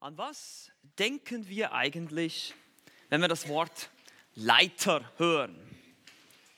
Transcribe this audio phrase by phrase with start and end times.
[0.00, 2.54] An was denken wir eigentlich,
[3.08, 3.90] wenn wir das Wort
[4.36, 5.58] Leiter hören?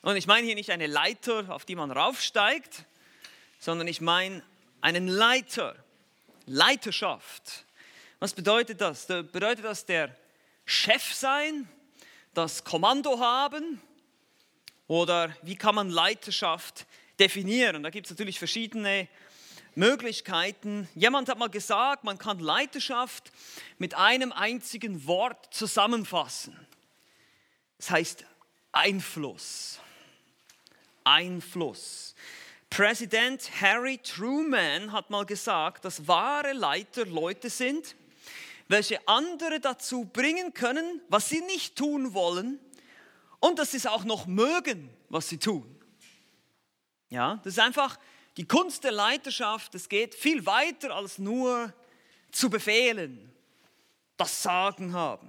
[0.03, 2.85] Und ich meine hier nicht eine Leiter, auf die man raufsteigt,
[3.59, 4.43] sondern ich meine
[4.83, 5.75] einen Leiter,
[6.45, 7.65] Leiterschaft.
[8.19, 9.07] Was bedeutet das?
[9.07, 10.15] Bedeutet das der
[10.67, 11.67] Chef sein,
[12.35, 13.81] das Kommando haben?
[14.87, 16.85] Oder wie kann man Leiterschaft
[17.19, 17.85] definieren?
[17.85, 19.09] Da gibt es natürlich verschiedene
[19.75, 20.89] Möglichkeiten.
[20.95, 23.31] Jemand hat mal gesagt, man kann Leiterschaft
[23.79, 26.57] mit einem einzigen Wort zusammenfassen.
[27.79, 28.25] Es heißt
[28.73, 29.81] Einfluss.
[31.05, 32.15] Einfluss.
[32.69, 37.97] Präsident Harry Truman hat mal gesagt, dass wahre Leiter Leute sind,
[38.69, 42.61] welche andere dazu bringen können, was sie nicht tun wollen
[43.41, 45.67] und dass sie es auch noch mögen, was sie tun.
[47.09, 47.99] Ja, das ist einfach
[48.37, 51.73] die Kunst der Leiterschaft, es geht viel weiter als nur
[52.31, 53.33] zu befehlen,
[54.17, 55.29] das Sagen haben.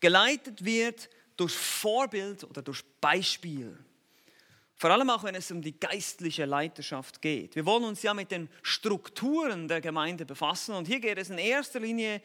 [0.00, 3.78] Geleitet wird durch Vorbild oder durch Beispiel.
[4.76, 7.56] Vor allem auch, wenn es um die geistliche Leiterschaft geht.
[7.56, 11.38] Wir wollen uns ja mit den Strukturen der Gemeinde befassen und hier geht es in
[11.38, 12.22] erster Linie,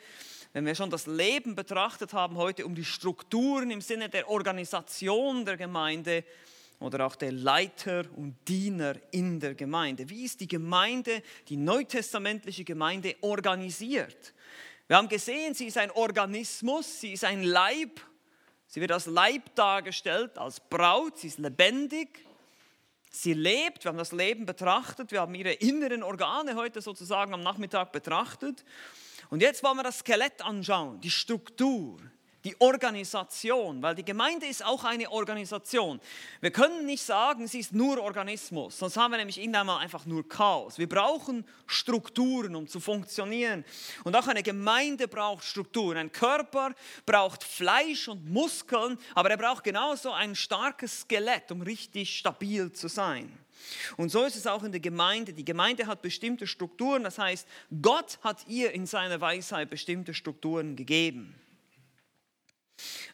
[0.54, 5.46] wenn wir schon das Leben betrachtet haben, heute um die Strukturen im Sinne der Organisation
[5.46, 6.24] der Gemeinde
[6.84, 10.10] oder auch der Leiter und Diener in der Gemeinde.
[10.10, 14.34] Wie ist die Gemeinde, die neutestamentliche Gemeinde organisiert?
[14.88, 18.02] Wir haben gesehen, sie ist ein Organismus, sie ist ein Leib,
[18.68, 22.26] sie wird als Leib dargestellt, als Braut, sie ist lebendig,
[23.10, 27.44] sie lebt, wir haben das Leben betrachtet, wir haben ihre inneren Organe heute sozusagen am
[27.44, 28.66] Nachmittag betrachtet.
[29.30, 32.02] Und jetzt wollen wir das Skelett anschauen, die Struktur,
[32.44, 36.00] die Organisation, weil die Gemeinde ist auch eine Organisation.
[36.42, 40.06] Wir können nicht sagen, sie ist nur Organismus, sonst haben wir nämlich irgendwann mal einfach
[40.06, 40.78] nur Chaos.
[40.78, 43.64] Wir brauchen Strukturen, um zu funktionieren.
[44.04, 45.98] Und auch eine Gemeinde braucht Strukturen.
[45.98, 46.74] Ein Körper
[47.06, 52.88] braucht Fleisch und Muskeln, aber er braucht genauso ein starkes Skelett, um richtig stabil zu
[52.88, 53.38] sein.
[53.96, 55.32] Und so ist es auch in der Gemeinde.
[55.32, 57.48] Die Gemeinde hat bestimmte Strukturen, das heißt,
[57.82, 61.36] Gott hat ihr in seiner Weisheit bestimmte Strukturen gegeben.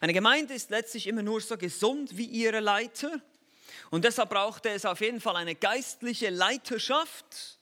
[0.00, 3.20] Eine Gemeinde ist letztlich immer nur so gesund wie ihre Leiter.
[3.90, 7.58] Und deshalb braucht es auf jeden Fall eine geistliche Leiterschaft,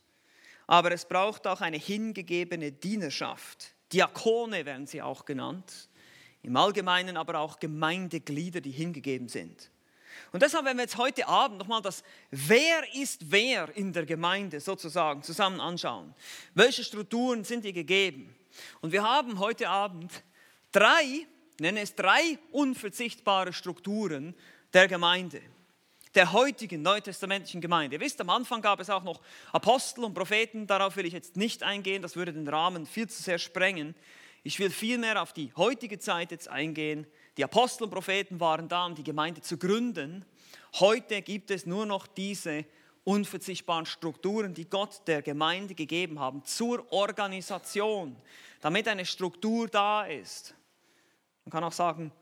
[0.67, 3.75] aber es braucht auch eine hingegebene Dienerschaft.
[3.93, 5.89] Diakone werden sie auch genannt.
[6.43, 9.71] Im Allgemeinen aber auch Gemeindeglieder, die hingegeben sind.
[10.33, 14.61] Und deshalb, wenn wir jetzt heute Abend nochmal das Wer ist wer in der Gemeinde
[14.61, 16.15] sozusagen zusammen anschauen,
[16.55, 18.35] welche Strukturen sind hier gegeben?
[18.81, 20.13] Und wir haben heute Abend
[20.73, 21.27] drei
[21.61, 24.35] nenne es drei unverzichtbare Strukturen
[24.73, 25.41] der Gemeinde,
[26.15, 27.97] der heutigen neutestamentlichen Gemeinde.
[27.97, 29.21] Ihr wisst, am Anfang gab es auch noch
[29.53, 33.23] Apostel und Propheten, darauf will ich jetzt nicht eingehen, das würde den Rahmen viel zu
[33.23, 33.95] sehr sprengen.
[34.43, 37.07] Ich will vielmehr auf die heutige Zeit jetzt eingehen.
[37.37, 40.25] Die Apostel und Propheten waren da, um die Gemeinde zu gründen.
[40.81, 42.65] Heute gibt es nur noch diese
[43.05, 48.17] unverzichtbaren Strukturen, die Gott der Gemeinde gegeben haben zur Organisation,
[48.61, 50.55] damit eine Struktur da ist.
[51.49, 52.13] Man kann auch sagen,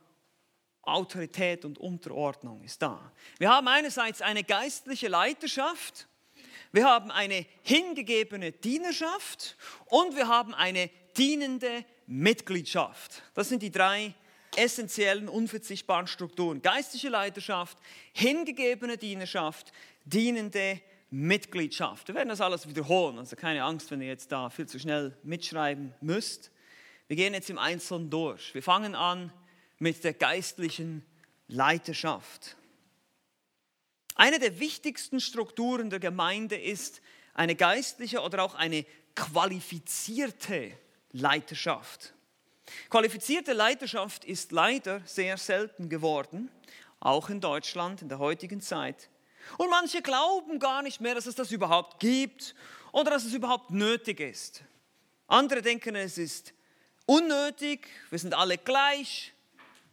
[0.82, 3.10] Autorität und Unterordnung ist da.
[3.38, 6.06] Wir haben einerseits eine geistliche Leiterschaft,
[6.70, 13.25] wir haben eine hingegebene Dienerschaft und wir haben eine dienende Mitgliedschaft.
[13.34, 14.15] Das sind die drei
[14.54, 16.62] essentiellen, unverzichtbaren Strukturen.
[16.62, 17.76] Geistliche Leiterschaft,
[18.12, 19.72] hingegebene Dienerschaft,
[20.04, 22.06] dienende Mitgliedschaft.
[22.06, 25.19] Wir werden das alles wiederholen, also keine Angst, wenn ihr jetzt da viel zu schnell
[25.25, 26.53] mitschreiben müsst.
[27.09, 28.53] Wir gehen jetzt im Einzelnen durch.
[28.55, 29.33] Wir fangen an
[29.78, 31.05] mit der geistlichen
[31.49, 32.56] Leiterschaft.
[34.17, 37.00] Eine der wichtigsten Strukturen der Gemeinde ist
[37.34, 40.72] eine geistliche oder auch eine qualifizierte
[41.12, 42.15] Leiterschaft.
[42.91, 46.50] Qualifizierte Leiterschaft ist leider sehr selten geworden,
[46.99, 49.11] auch in Deutschland in der heutigen Zeit.
[49.59, 52.55] Und manche glauben gar nicht mehr, dass es das überhaupt gibt
[52.91, 54.65] oder dass es überhaupt nötig ist.
[55.28, 56.53] Andere denken, es ist
[57.06, 59.33] unnötig, wir sind alle gleich,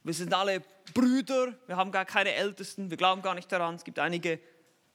[0.04, 0.62] wir sind alle
[0.94, 3.76] Brüder, wir haben gar keine Ältesten, wir glauben gar nicht daran.
[3.76, 4.40] Es gibt einige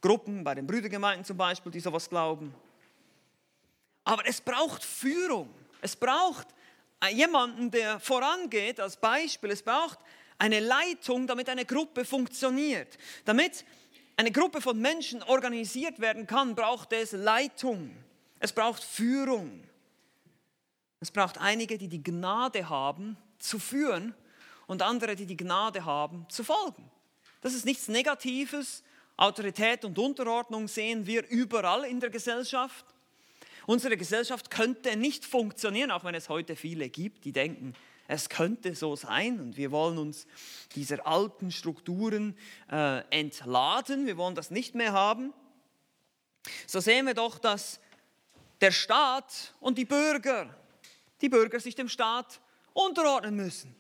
[0.01, 2.55] Gruppen, bei den Brüdergemeinden zum Beispiel, die sowas glauben.
[4.05, 5.49] Aber es braucht Führung,
[5.81, 6.49] es braucht
[7.13, 9.99] jemanden, der vorangeht als Beispiel, es braucht
[10.39, 12.97] eine Leitung, damit eine Gruppe funktioniert.
[13.25, 13.65] Damit
[14.17, 17.97] eine Gruppe von Menschen organisiert werden kann, braucht es Leitung,
[18.41, 19.65] es braucht Führung.
[21.01, 24.15] Es braucht einige, die die Gnade haben, zu führen
[24.67, 26.91] und andere, die die Gnade haben, zu folgen.
[27.41, 28.83] Das ist nichts Negatives.
[29.17, 32.85] Autorität und Unterordnung sehen wir überall in der Gesellschaft.
[33.67, 37.75] Unsere Gesellschaft könnte nicht funktionieren, auch wenn es heute viele gibt, die denken,
[38.07, 40.27] es könnte so sein und wir wollen uns
[40.75, 42.37] dieser alten Strukturen
[42.73, 45.35] äh, entladen, wir wollen das nicht mehr haben.
[46.67, 47.81] So sehen wir doch, dass
[48.63, 50.49] der Staat und die Bürger,
[51.21, 52.41] die Bürger sich dem Staat
[52.73, 53.75] unterordnen müssen.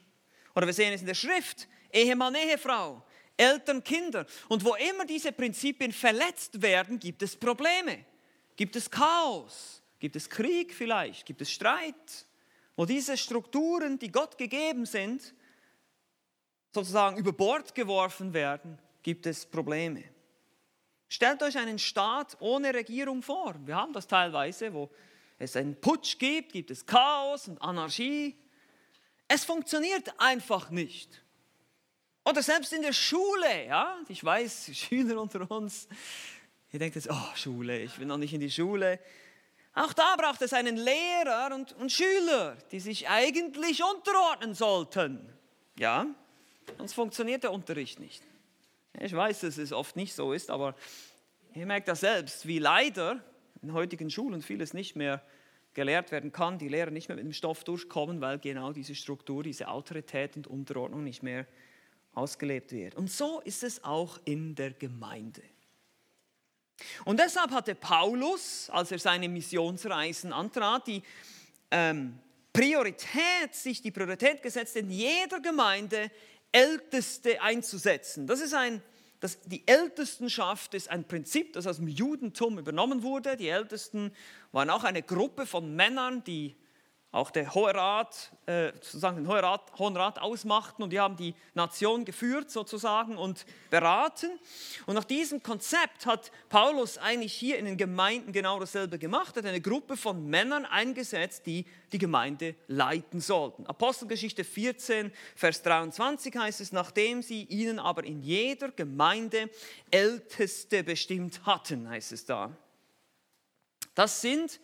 [0.54, 3.02] Oder wir sehen es in der Schrift, Ehemann, Ehefrau,
[3.36, 4.26] Eltern, Kinder.
[4.48, 8.04] Und wo immer diese Prinzipien verletzt werden, gibt es Probleme,
[8.56, 12.26] gibt es Chaos, gibt es Krieg vielleicht, gibt es Streit
[12.78, 15.34] wo diese Strukturen, die Gott gegeben sind,
[16.72, 20.04] sozusagen über Bord geworfen werden, gibt es Probleme.
[21.08, 23.56] Stellt euch einen Staat ohne Regierung vor.
[23.66, 24.90] Wir haben das teilweise, wo
[25.38, 28.36] es einen Putsch gibt, gibt es Chaos und Anarchie.
[29.28, 31.22] Es funktioniert einfach nicht.
[32.24, 35.88] Oder selbst in der Schule, ja, ich weiß, Schüler unter uns,
[36.72, 38.98] ihr denkt jetzt, oh, Schule, ich will noch nicht in die Schule.
[39.74, 45.32] Auch da braucht es einen Lehrer und, und Schüler, die sich eigentlich unterordnen sollten.
[45.78, 46.06] Ja,
[46.76, 48.22] sonst funktioniert der Unterricht nicht.
[48.98, 50.74] Ich weiß, dass es oft nicht so ist, aber
[51.54, 53.22] ihr merkt das selbst, wie leider
[53.62, 55.22] in heutigen Schulen vieles nicht mehr
[55.74, 59.42] gelehrt werden kann, die Lehrer nicht mehr mit dem Stoff durchkommen, weil genau diese Struktur,
[59.42, 61.46] diese Autorität und Unterordnung nicht mehr
[62.14, 62.94] ausgelebt wird.
[62.96, 65.42] Und so ist es auch in der Gemeinde.
[67.04, 71.02] Und deshalb hatte Paulus, als er seine Missionsreisen antrat, die
[71.70, 72.18] ähm,
[72.52, 76.10] Priorität, sich die Priorität gesetzt, in jeder Gemeinde
[76.50, 78.26] Älteste einzusetzen.
[78.26, 78.82] Das ist ein,
[79.20, 83.36] das, die Ältestenschaft ist ein Prinzip, das aus dem Judentum übernommen wurde.
[83.36, 84.12] Die Ältesten
[84.52, 86.54] waren auch eine Gruppe von Männern, die
[87.10, 91.16] auch der Hohe Rat, äh, sozusagen den Hohen Rat, Hohen Rat ausmachten und die haben
[91.16, 94.28] die Nation geführt sozusagen und beraten.
[94.84, 99.46] Und nach diesem Konzept hat Paulus eigentlich hier in den Gemeinden genau dasselbe gemacht, hat
[99.46, 103.66] eine Gruppe von Männern eingesetzt, die die Gemeinde leiten sollten.
[103.66, 109.48] Apostelgeschichte 14, Vers 23 heißt es, nachdem sie ihnen aber in jeder Gemeinde
[109.90, 112.54] Älteste bestimmt hatten, heißt es da.
[113.94, 114.60] Das sind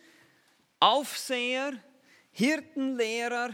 [0.79, 1.73] Aufseher,
[2.37, 3.51] Hirtenlehrer,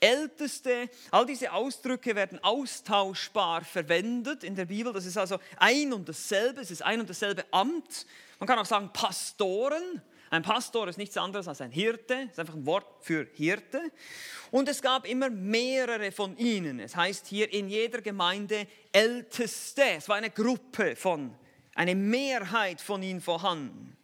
[0.00, 4.92] Älteste, all diese Ausdrücke werden austauschbar verwendet in der Bibel.
[4.92, 8.06] Das ist also ein und dasselbe, es ist ein und dasselbe Amt.
[8.40, 10.02] Man kann auch sagen Pastoren.
[10.30, 13.80] Ein Pastor ist nichts anderes als ein Hirte, ist einfach ein Wort für Hirte.
[14.50, 16.80] Und es gab immer mehrere von ihnen.
[16.80, 19.84] Es heißt hier in jeder Gemeinde Älteste.
[19.96, 21.32] Es war eine Gruppe von,
[21.76, 23.96] eine Mehrheit von ihnen vorhanden.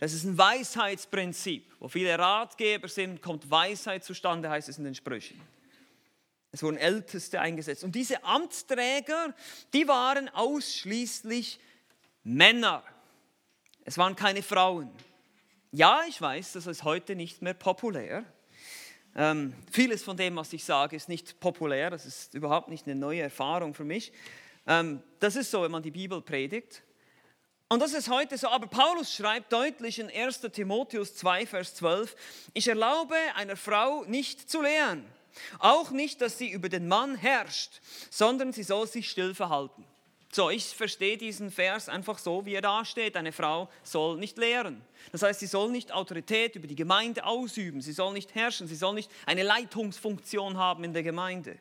[0.00, 1.70] Das ist ein Weisheitsprinzip.
[1.78, 5.40] Wo viele Ratgeber sind, kommt Weisheit zustande, heißt es in den Sprüchen.
[6.52, 7.84] Es wurden Älteste eingesetzt.
[7.84, 9.34] Und diese Amtsträger,
[9.72, 11.60] die waren ausschließlich
[12.24, 12.82] Männer.
[13.84, 14.90] Es waren keine Frauen.
[15.70, 18.24] Ja, ich weiß, das ist heute nicht mehr populär.
[19.14, 21.90] Ähm, vieles von dem, was ich sage, ist nicht populär.
[21.90, 24.12] Das ist überhaupt nicht eine neue Erfahrung für mich.
[24.66, 26.82] Ähm, das ist so, wenn man die Bibel predigt.
[27.72, 28.48] Und das ist heute so.
[28.48, 32.16] Aber Paulus schreibt deutlich in 1 Timotheus 2, Vers 12,
[32.52, 35.04] ich erlaube einer Frau nicht zu lehren,
[35.60, 37.80] auch nicht, dass sie über den Mann herrscht,
[38.10, 39.84] sondern sie soll sich still verhalten.
[40.32, 43.16] So, ich verstehe diesen Vers einfach so, wie er da steht.
[43.16, 44.82] Eine Frau soll nicht lehren.
[45.12, 48.74] Das heißt, sie soll nicht Autorität über die Gemeinde ausüben, sie soll nicht herrschen, sie
[48.74, 51.56] soll nicht eine Leitungsfunktion haben in der Gemeinde.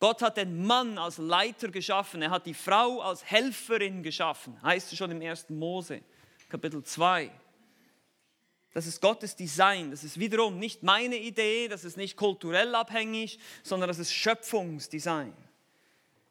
[0.00, 4.90] Gott hat den Mann als Leiter geschaffen, er hat die Frau als Helferin geschaffen, heißt
[4.90, 5.50] es schon im 1.
[5.50, 6.00] Mose,
[6.48, 7.30] Kapitel 2.
[8.72, 13.38] Das ist Gottes Design, das ist wiederum nicht meine Idee, das ist nicht kulturell abhängig,
[13.62, 15.34] sondern das ist Schöpfungsdesign.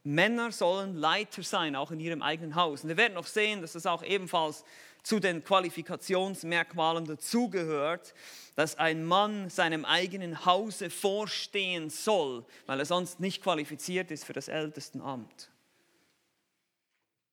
[0.10, 2.84] Männer sollen Leiter sein, auch in ihrem eigenen Haus.
[2.84, 4.64] Und wir werden noch sehen, dass das auch ebenfalls
[5.04, 8.14] zu den Qualifikationsmerkmalen dazugehört,
[8.56, 14.34] dass ein Mann seinem eigenen Hause vorstehen soll, weil er sonst nicht qualifiziert ist für
[14.34, 15.52] das Ältestenamt.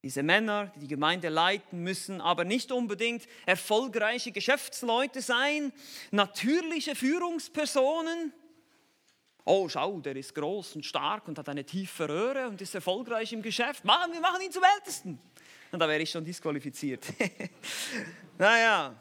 [0.03, 5.73] Diese Männer, die die Gemeinde leiten, müssen aber nicht unbedingt erfolgreiche Geschäftsleute sein,
[6.11, 8.33] natürliche Führungspersonen.
[9.49, 13.33] Oh, schau, der ist groß und stark und hat eine tiefe Röhre und ist erfolgreich
[13.33, 13.85] im Geschäft.
[13.85, 15.21] Machen wir machen ihn zum Ältesten.
[15.71, 17.07] Und da wäre ich schon disqualifiziert.
[18.39, 19.01] naja.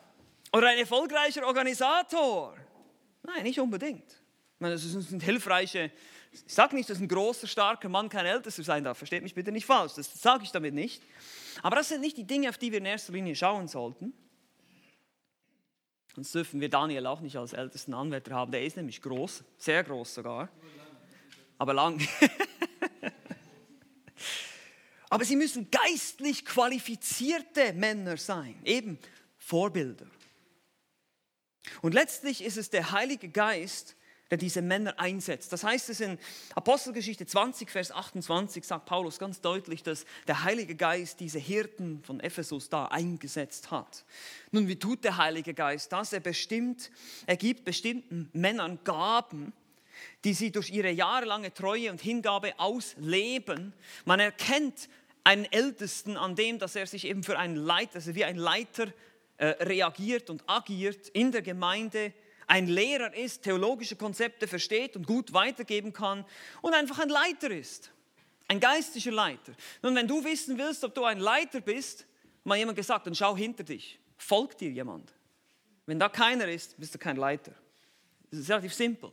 [0.53, 2.55] Oder ein erfolgreicher Organisator.
[3.23, 4.07] Nein, nicht unbedingt.
[4.07, 5.91] Ich meine, das ein hilfreiche,
[6.31, 8.99] ich sage nicht, dass ein großer, starker Mann kein Ältester sein darf.
[8.99, 9.93] Versteht mich bitte nicht falsch.
[9.95, 11.01] Das sage ich damit nicht.
[11.63, 14.13] Aber das sind nicht die Dinge, auf die wir in erster Linie schauen sollten.
[16.15, 18.49] Sonst dürfen wir Daniel auch nicht als ältesten Anwärter haben.
[18.49, 20.47] Der ist nämlich groß, sehr groß sogar.
[21.57, 22.01] Aber lang.
[25.09, 28.97] Aber sie müssen geistlich qualifizierte Männer sein, eben
[29.37, 30.07] Vorbilder.
[31.81, 33.97] Und letztlich ist es der Heilige Geist,
[34.35, 35.53] der diese Männer einsetzt.
[35.53, 36.19] Das heißt es in
[36.55, 42.19] Apostelgeschichte 20, Vers 28, sagt Paulus ganz deutlich, dass der Heilige Geist diese Hirten von
[42.19, 44.03] Ephesus da eingesetzt hat.
[44.51, 46.11] Nun, wie tut der Heilige Geist das?
[46.11, 46.91] Er bestimmt,
[47.25, 49.53] er gibt bestimmten Männern Gaben,
[50.25, 53.71] die sie durch ihre jahrelange Treue und Hingabe ausleben.
[54.03, 54.89] Man erkennt
[55.23, 58.91] einen Ältesten an dem, dass er sich eben für einen Leiter, also wie ein Leiter
[59.37, 62.11] äh, reagiert und agiert in der Gemeinde,
[62.47, 66.25] ein Lehrer ist, theologische Konzepte versteht und gut weitergeben kann
[66.61, 67.91] und einfach ein Leiter ist.
[68.47, 69.53] Ein geistlicher Leiter.
[69.81, 72.05] Nun, wenn du wissen willst, ob du ein Leiter bist,
[72.43, 73.99] mal jemand gesagt, dann schau hinter dich.
[74.17, 75.11] Folgt dir jemand.
[75.85, 77.53] Wenn da keiner ist, bist du kein Leiter.
[78.29, 79.11] Das ist relativ simpel.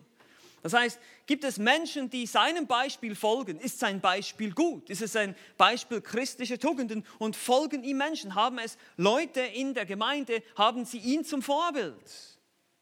[0.62, 3.59] Das heißt, gibt es Menschen, die seinem Beispiel folgen?
[3.59, 4.89] Ist sein Beispiel gut?
[4.91, 7.05] Ist es ein Beispiel christlicher Tugenden?
[7.19, 8.35] Und folgen ihm Menschen?
[8.37, 10.43] Haben es Leute in der Gemeinde?
[10.57, 11.97] Haben sie ihn zum Vorbild?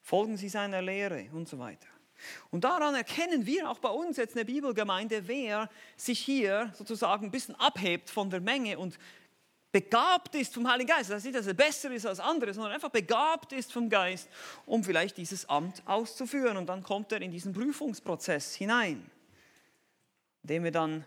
[0.02, 1.87] Folgen Sie seiner Lehre und so weiter.
[2.50, 7.30] Und daran erkennen wir auch bei uns jetzt eine Bibelgemeinde, wer sich hier sozusagen ein
[7.30, 8.99] bisschen abhebt von der Menge und
[9.73, 11.11] begabt ist vom Heiligen Geist.
[11.11, 14.28] Das heißt nicht, dass er besser ist als andere, sondern einfach begabt ist vom Geist,
[14.66, 16.57] um vielleicht dieses Amt auszuführen.
[16.57, 19.09] Und dann kommt er in diesen Prüfungsprozess hinein,
[20.42, 21.04] indem wir dann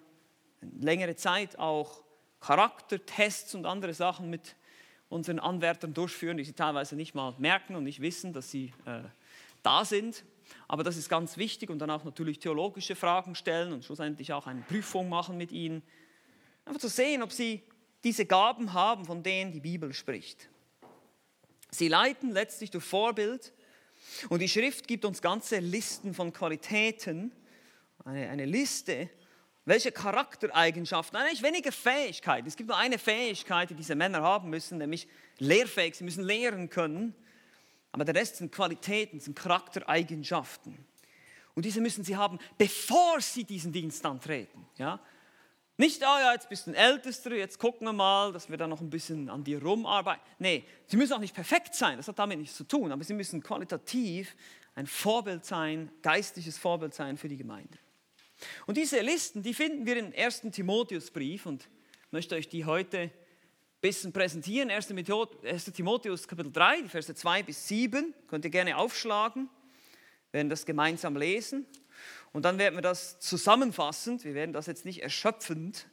[0.80, 2.04] längere Zeit auch
[2.40, 4.56] Charaktertests und andere Sachen mit
[5.14, 9.02] unseren Anwärtern durchführen, die sie teilweise nicht mal merken und nicht wissen, dass sie äh,
[9.62, 10.26] da sind.
[10.68, 14.48] Aber das ist ganz wichtig und dann auch natürlich theologische Fragen stellen und schlussendlich auch
[14.48, 15.82] eine Prüfung machen mit ihnen.
[16.66, 17.64] Einfach zu sehen, ob sie
[18.04, 20.50] diese Gaben haben, von denen die Bibel spricht.
[21.72, 23.54] Sie leiten letztlich durch Vorbild
[24.30, 27.32] und die Schrift gibt uns ganze Listen von Qualitäten,
[28.04, 29.10] eine, eine Liste
[29.66, 32.48] welche Charaktereigenschaften, eigentlich weniger Fähigkeiten.
[32.48, 35.08] Es gibt nur eine Fähigkeit, die diese Männer haben müssen, nämlich
[35.40, 35.96] lehrfähig.
[35.96, 37.16] Sie müssen lehren können.
[37.92, 40.86] Aber der Rest sind Qualitäten, sind Charaktereigenschaften.
[41.56, 44.66] Und diese müssen sie haben, bevor sie diesen Dienst antreten.
[44.78, 45.00] Ja?
[45.78, 48.68] Nicht, oh ja, jetzt bist du ein Ältester, jetzt gucken wir mal, dass wir da
[48.68, 50.24] noch ein bisschen an dir rumarbeiten.
[50.40, 53.14] Nee, sie müssen auch nicht perfekt sein, das hat damit nichts zu tun, aber sie
[53.14, 54.36] müssen qualitativ
[54.76, 57.78] ein Vorbild sein, geistliches Vorbild sein für die Gemeinde.
[58.66, 60.42] Und diese Listen, die finden wir im 1.
[60.52, 63.12] Timotheusbrief und ich möchte euch die heute ein
[63.82, 64.70] bisschen präsentieren.
[64.70, 64.88] 1.
[65.74, 69.50] Timotheus Kapitel 3, die Verse 2 bis 7, könnt ihr gerne aufschlagen,
[70.32, 71.66] wir werden das gemeinsam lesen.
[72.32, 75.88] Und dann werden wir das zusammenfassend, wir werden das jetzt nicht erschöpfend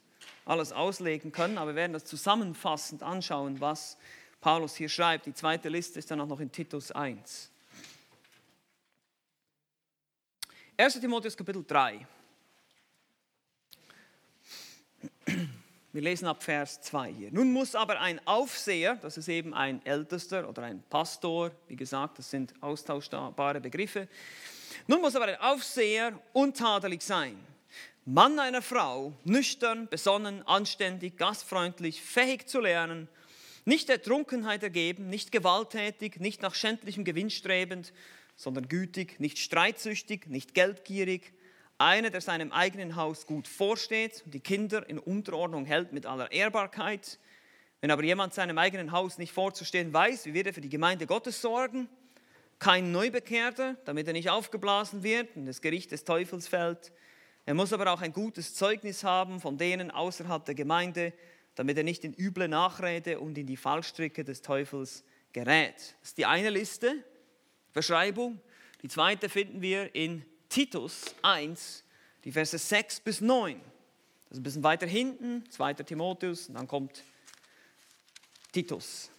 [0.45, 3.97] alles auslegen können, aber wir werden das zusammenfassend anschauen, was
[4.41, 5.27] Paulus hier schreibt.
[5.27, 7.51] Die zweite Liste ist dann auch noch in Titus 1.
[10.77, 10.99] 1.
[10.99, 12.07] Timotheus Kapitel 3.
[15.93, 17.29] Wir lesen ab Vers 2 hier.
[17.31, 22.19] Nun muss aber ein Aufseher, das ist eben ein Ältester oder ein Pastor, wie gesagt,
[22.19, 24.07] das sind austauschbare Begriffe.
[24.87, 27.37] Nun muss aber ein Aufseher untadelig sein.
[28.05, 33.07] Mann einer Frau, nüchtern, besonnen, anständig, gastfreundlich, fähig zu lernen,
[33.65, 37.93] nicht der Trunkenheit ergeben, nicht gewalttätig, nicht nach schändlichem Gewinn strebend,
[38.35, 41.33] sondern gütig, nicht streitsüchtig, nicht geldgierig,
[41.81, 46.31] einer, der seinem eigenen Haus gut vorsteht und die Kinder in Unterordnung hält mit aller
[46.31, 47.19] Ehrbarkeit.
[47.81, 51.07] Wenn aber jemand seinem eigenen Haus nicht vorzustehen weiß, wie wird er für die Gemeinde
[51.07, 51.89] Gottes sorgen?
[52.59, 56.91] Kein Neubekehrter, damit er nicht aufgeblasen wird und das Gericht des Teufels fällt.
[57.45, 61.11] Er muss aber auch ein gutes Zeugnis haben von denen außerhalb der Gemeinde,
[61.55, 65.75] damit er nicht in üble Nachrede und in die Fallstricke des Teufels gerät.
[65.75, 67.03] Das ist die eine Liste,
[67.73, 68.39] Beschreibung.
[68.83, 71.81] Die zweite finden wir in Titus 1,
[72.25, 73.57] die Verse 6 bis 9.
[74.27, 75.75] Das ist ein bisschen weiter hinten, 2.
[75.75, 77.03] Timotheus, und dann kommt
[78.51, 79.09] Titus.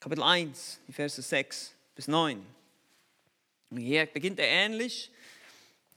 [0.00, 2.44] Kapitel 1, die Verse 6 bis 9.
[3.68, 5.10] Und hier beginnt er ähnlich.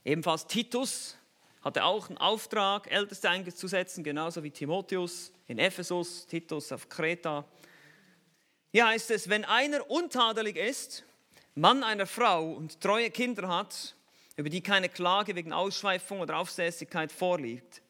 [0.04, 1.16] Ebenfalls Titus
[1.62, 7.46] hatte auch einen Auftrag, Älteste einzusetzen, genauso wie Timotheus in Ephesus, Titus auf Kreta.
[8.72, 11.04] Hier heißt es, wenn einer untadelig ist,
[11.54, 13.94] Mann einer Frau und treue Kinder hat
[14.38, 17.82] über die keine Klage wegen Ausschweifung oder Aufsässigkeit vorliegt.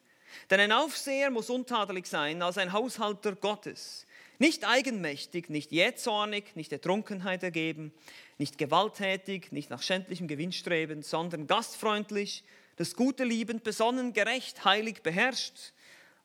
[0.49, 4.07] Denn ein Aufseher muss untadelig sein als ein Haushalter Gottes,
[4.39, 7.93] nicht eigenmächtig, nicht jähzornig, nicht der Trunkenheit ergeben,
[8.39, 12.43] nicht gewalttätig, nicht nach schändlichem Gewinn strebend, sondern gastfreundlich,
[12.77, 15.73] das Gute liebend, besonnen, gerecht, heilig beherrscht,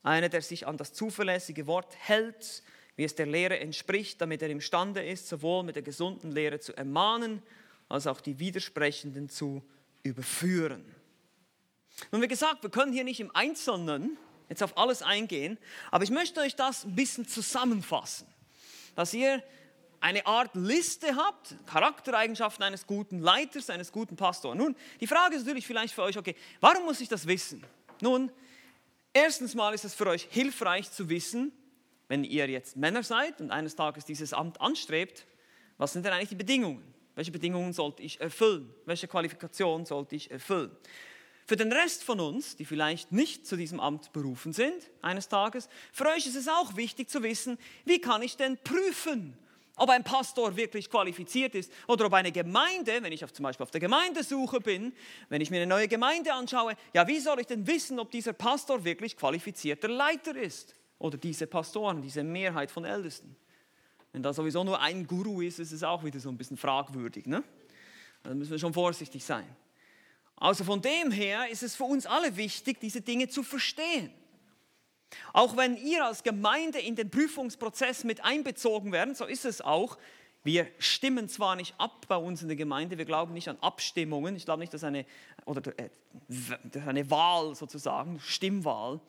[0.03, 2.63] einer, der sich an das zuverlässige Wort hält,
[2.97, 6.75] wie es der Lehre entspricht, damit er imstande ist, sowohl mit der gesunden Lehre zu
[6.75, 7.43] ermahnen,
[7.91, 9.63] als auch die Widersprechenden zu
[10.05, 10.85] überführen.
[12.13, 14.17] Nun, wie gesagt, wir können hier nicht im Einzelnen
[14.49, 15.59] jetzt auf alles eingehen,
[15.91, 18.27] aber ich möchte euch das ein bisschen zusammenfassen,
[18.95, 19.43] dass ihr
[20.01, 24.55] eine Art Liste habt, Charaktereigenschaften eines guten Leiters, eines guten Pastors.
[24.55, 27.65] Nun, die Frage ist natürlich vielleicht für euch, okay, warum muss ich das wissen?
[28.03, 28.31] Nun,
[29.15, 31.53] erstens mal ist es für euch hilfreich zu wissen,
[32.09, 35.27] wenn ihr jetzt Männer seid und eines Tages dieses Amt anstrebt,
[35.79, 36.94] was sind denn eigentlich die Bedingungen?
[37.15, 38.73] Welche Bedingungen sollte ich erfüllen?
[38.87, 40.71] Welche Qualifikation sollte ich erfüllen?
[41.47, 45.69] Für den Rest von uns, die vielleicht nicht zu diesem Amt berufen sind eines Tages,
[45.93, 49.37] für euch ist es auch wichtig zu wissen, wie kann ich denn prüfen,
[49.77, 53.65] ob ein Pastor wirklich qualifiziert ist oder ob eine Gemeinde, wenn ich auf, zum Beispiel
[53.65, 54.95] auf der Gemeindesuche bin,
[55.29, 58.33] wenn ich mir eine neue Gemeinde anschaue, ja, wie soll ich denn wissen, ob dieser
[58.33, 63.37] Pastor wirklich qualifizierter Leiter ist oder diese Pastoren, diese Mehrheit von Ältesten?
[64.15, 67.27] Wenn da sowieso nur ein Guru ist, ist es auch wieder so ein bisschen fragwürdig.
[67.27, 67.43] Ne?
[68.23, 69.45] Da müssen wir schon vorsichtig sein.
[70.37, 74.13] Also von dem her ist es für uns alle wichtig, diese Dinge zu verstehen.
[75.33, 79.99] Auch wenn ihr als Gemeinde in den Prüfungsprozess mit einbezogen werden, so ist es auch.
[80.45, 84.37] Wir stimmen zwar nicht ab bei uns in der Gemeinde, wir glauben nicht an Abstimmungen,
[84.37, 85.07] ich glaube nicht, dass eine,
[85.45, 85.89] oder äh,
[86.87, 89.01] eine Wahl sozusagen, Stimmwahl,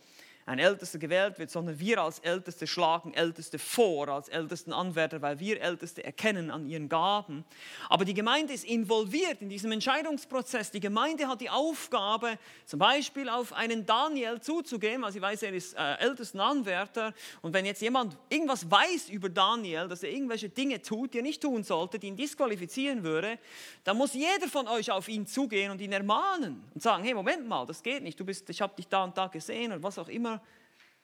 [0.47, 5.39] ein Ältester gewählt wird, sondern wir als Älteste schlagen Älteste vor, als ältesten Anwärter, weil
[5.39, 7.43] wir Älteste erkennen an ihren Gaben.
[7.89, 10.69] Aber die Gemeinde ist involviert in diesem Entscheidungsprozess.
[10.69, 15.53] Die Gemeinde hat die Aufgabe, zum Beispiel auf einen Daniel zuzugehen, weil sie weiß, er
[15.53, 17.13] ist äh, ältesten Anwärter.
[17.41, 21.23] Und wenn jetzt jemand irgendwas weiß über Daniel, dass er irgendwelche Dinge tut, die er
[21.23, 23.39] nicht tun sollte, die ihn disqualifizieren würde,
[23.83, 27.47] dann muss jeder von euch auf ihn zugehen und ihn ermahnen und sagen, hey, Moment
[27.47, 29.97] mal, das geht nicht, du bist, ich habe dich da und da gesehen und was
[29.97, 30.34] auch immer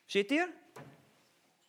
[0.08, 0.48] Steht ihr?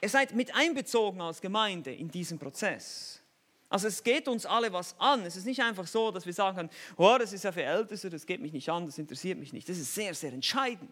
[0.01, 3.23] Ihr seid mit einbezogen als Gemeinde in diesen Prozess.
[3.69, 5.25] Also es geht uns alle was an.
[5.25, 8.11] Es ist nicht einfach so, dass wir sagen können, oh, das ist ja für Älteste,
[8.11, 9.69] das geht mich nicht an, das interessiert mich nicht.
[9.69, 10.91] Das ist sehr, sehr entscheidend,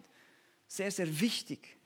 [0.66, 1.76] sehr, sehr wichtig.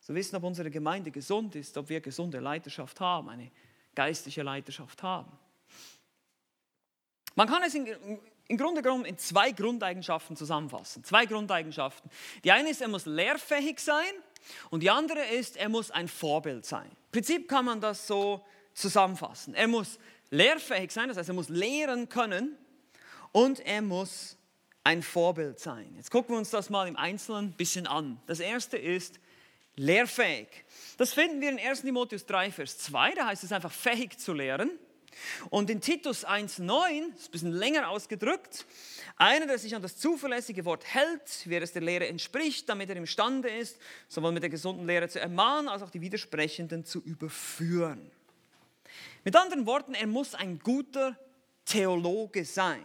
[0.00, 3.50] Zu wissen, ob unsere Gemeinde gesund ist, ob wir gesunde Leiterschaft haben, eine
[3.96, 5.32] geistliche Leiterschaft haben.
[7.34, 7.86] Man kann es in,
[8.46, 11.02] im Grunde genommen in zwei Grundeigenschaften zusammenfassen.
[11.02, 12.10] Zwei Grundeigenschaften.
[12.44, 14.04] Die eine ist, er muss lehrfähig sein
[14.70, 16.86] und die andere ist, er muss ein Vorbild sein.
[16.86, 19.54] Im Prinzip kann man das so zusammenfassen.
[19.54, 19.98] Er muss
[20.30, 22.56] lehrfähig sein, das heißt, er muss lehren können
[23.32, 24.36] und er muss
[24.84, 25.92] ein Vorbild sein.
[25.96, 28.20] Jetzt gucken wir uns das mal im Einzelnen ein bisschen an.
[28.26, 29.20] Das erste ist
[29.76, 30.48] lehrfähig.
[30.96, 34.32] Das finden wir in 1 Timotheus 3, Vers 2, da heißt es einfach fähig zu
[34.32, 34.70] lehren.
[35.50, 38.66] Und in Titus 1,9, ist ein bisschen länger ausgedrückt,
[39.16, 42.96] einer, der sich an das zuverlässige Wort hält, wie es der Lehre entspricht, damit er
[42.96, 43.78] imstande ist,
[44.08, 48.10] sowohl mit der gesunden Lehre zu ermahnen, als auch die Widersprechenden zu überführen.
[49.24, 51.18] Mit anderen Worten, er muss ein guter
[51.64, 52.84] Theologe sein.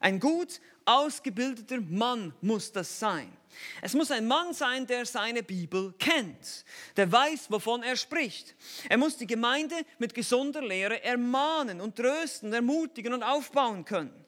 [0.00, 3.36] Ein gut ausgebildeter Mann muss das sein.
[3.80, 6.64] Es muss ein Mann sein, der seine Bibel kennt,
[6.96, 8.54] der weiß, wovon er spricht.
[8.88, 14.26] Er muss die Gemeinde mit gesunder Lehre ermahnen und trösten, ermutigen und aufbauen können.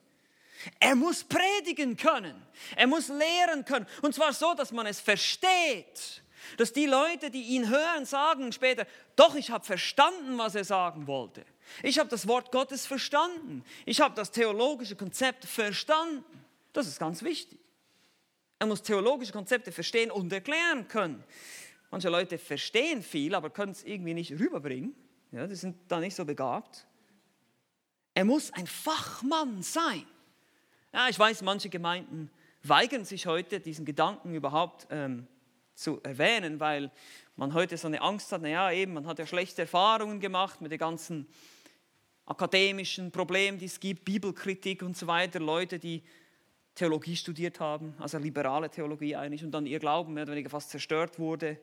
[0.80, 2.34] Er muss predigen können.
[2.74, 3.86] Er muss lehren können.
[4.02, 6.22] Und zwar so, dass man es versteht.
[6.56, 11.06] Dass die Leute, die ihn hören, sagen später, doch, ich habe verstanden, was er sagen
[11.06, 11.44] wollte.
[11.82, 13.64] Ich habe das Wort Gottes verstanden.
[13.86, 16.24] Ich habe das theologische Konzept verstanden.
[16.72, 17.58] Das ist ganz wichtig.
[18.58, 21.22] Er muss theologische Konzepte verstehen und erklären können.
[21.90, 24.94] Manche Leute verstehen viel, aber können es irgendwie nicht rüberbringen.
[25.32, 26.86] Ja, die sind da nicht so begabt.
[28.14, 30.04] Er muss ein Fachmann sein.
[30.92, 32.30] Ja, ich weiß, manche Gemeinden
[32.62, 35.26] weigern sich heute, diesen Gedanken überhaupt ähm,
[35.74, 36.90] zu erwähnen, weil
[37.36, 40.72] man heute so eine Angst hat, naja, eben, man hat ja schlechte Erfahrungen gemacht mit
[40.72, 41.28] den ganzen
[42.28, 46.02] akademischen Problemen, die es gibt, Bibelkritik und so weiter, Leute, die
[46.74, 50.70] Theologie studiert haben, also liberale Theologie eigentlich, und dann ihr Glauben mehr oder weniger fast
[50.70, 51.58] zerstört wurde.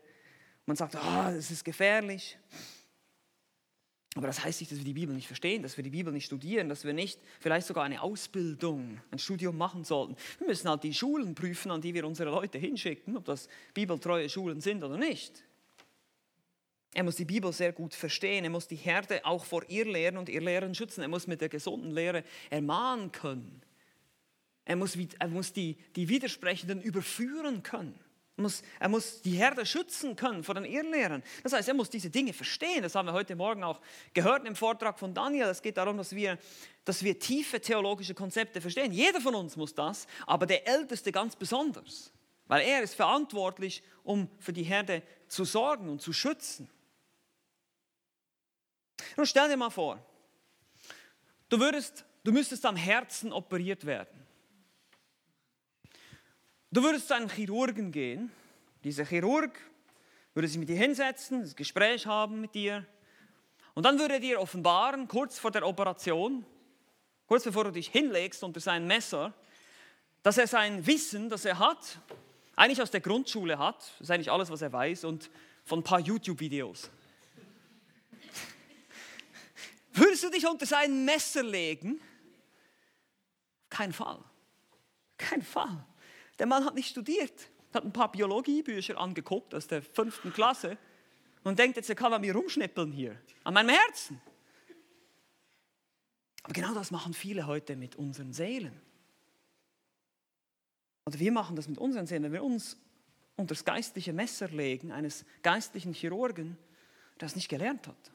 [0.66, 2.38] Man sagt, ah, das ist gefährlich.
[4.16, 6.26] Aber das heißt nicht, dass wir die Bibel nicht verstehen, dass wir die Bibel nicht
[6.26, 10.16] studieren, dass wir nicht vielleicht sogar eine Ausbildung, ein Studium machen sollten.
[10.40, 14.30] Wir müssen halt die Schulen prüfen, an die wir unsere Leute hinschicken, ob das bibeltreue
[14.30, 15.44] Schulen sind oder nicht.
[16.96, 20.16] Er muss die Bibel sehr gut verstehen, er muss die Herde auch vor ihr Lehren
[20.16, 23.62] und ihr Lehren schützen, er muss mit der gesunden Lehre ermahnen können.
[24.64, 28.00] Er muss, er muss die, die Widersprechenden überführen können.
[28.38, 31.22] Er muss, er muss die Herde schützen können vor den Irrlehrern.
[31.44, 32.82] Das heißt, er muss diese Dinge verstehen.
[32.82, 33.82] Das haben wir heute Morgen auch
[34.14, 35.48] gehört im Vortrag von Daniel.
[35.48, 36.40] Es geht darum, dass wir,
[36.86, 38.94] dass wir tiefe theologische Konzepte verstehen.
[38.94, 42.14] Jeder von uns muss das, aber der Älteste ganz besonders.
[42.48, 46.70] Weil er ist verantwortlich, um für die Herde zu sorgen und zu schützen.
[49.18, 50.00] Nun stell dir mal vor,
[51.50, 54.26] du, würdest, du müsstest am Herzen operiert werden.
[56.72, 58.32] Du würdest zu einem Chirurgen gehen.
[58.84, 59.58] Dieser Chirurg
[60.34, 62.86] würde sich mit dir hinsetzen, das Gespräch haben mit dir.
[63.74, 66.46] Und dann würde er dir offenbaren, kurz vor der Operation,
[67.28, 69.34] kurz bevor du dich hinlegst unter sein Messer,
[70.24, 72.00] dass er sein Wissen, das er hat,
[72.56, 75.30] eigentlich aus der Grundschule hat, das ist eigentlich alles, was er weiß, und
[75.64, 76.90] von ein paar YouTube-Videos.
[80.16, 82.00] Würdest du dich unter sein Messer legen?
[83.70, 84.24] Kein Fall.
[85.18, 85.86] Kein Fall.
[86.40, 90.78] Der Mann hat nicht studiert, hat ein paar Biologiebücher angeguckt aus der fünften Klasse
[91.44, 94.22] und denkt, jetzt er kann an mir rumschnippeln hier, an meinem Herzen.
[96.44, 98.80] Aber genau das machen viele heute mit unseren Seelen.
[101.08, 102.78] Oder wir machen das mit unseren Seelen, wenn wir uns
[103.36, 106.58] unter das geistliche Messer legen, eines geistlichen Chirurgen,
[107.20, 108.15] der es nicht gelernt hat.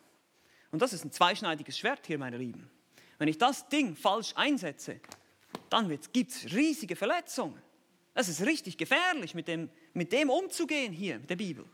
[0.71, 2.71] Und das ist ein zweischneidiges Schwert hier, meine Lieben.
[3.19, 5.01] Wenn ich das Ding falsch einsetze,
[5.69, 7.61] dann gibt es riesige Verletzungen.
[8.15, 11.65] Es ist richtig gefährlich, mit dem, mit dem umzugehen hier, mit der Bibel.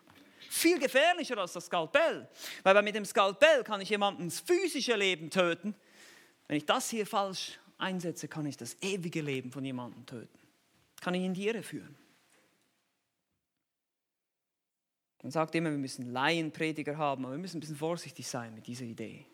[0.50, 2.28] Viel gefährlicher als das Skalpell.
[2.62, 5.74] Weil mit dem Skalpell kann ich jemandens physische Leben töten.
[6.46, 10.38] Wenn ich das hier falsch einsetze, kann ich das ewige Leben von jemandem töten.
[11.00, 11.96] Kann ich in die Irre führen.
[15.26, 18.68] Man sagt immer, wir müssen Laienprediger haben, aber wir müssen ein bisschen vorsichtig sein mit
[18.68, 19.26] dieser Idee.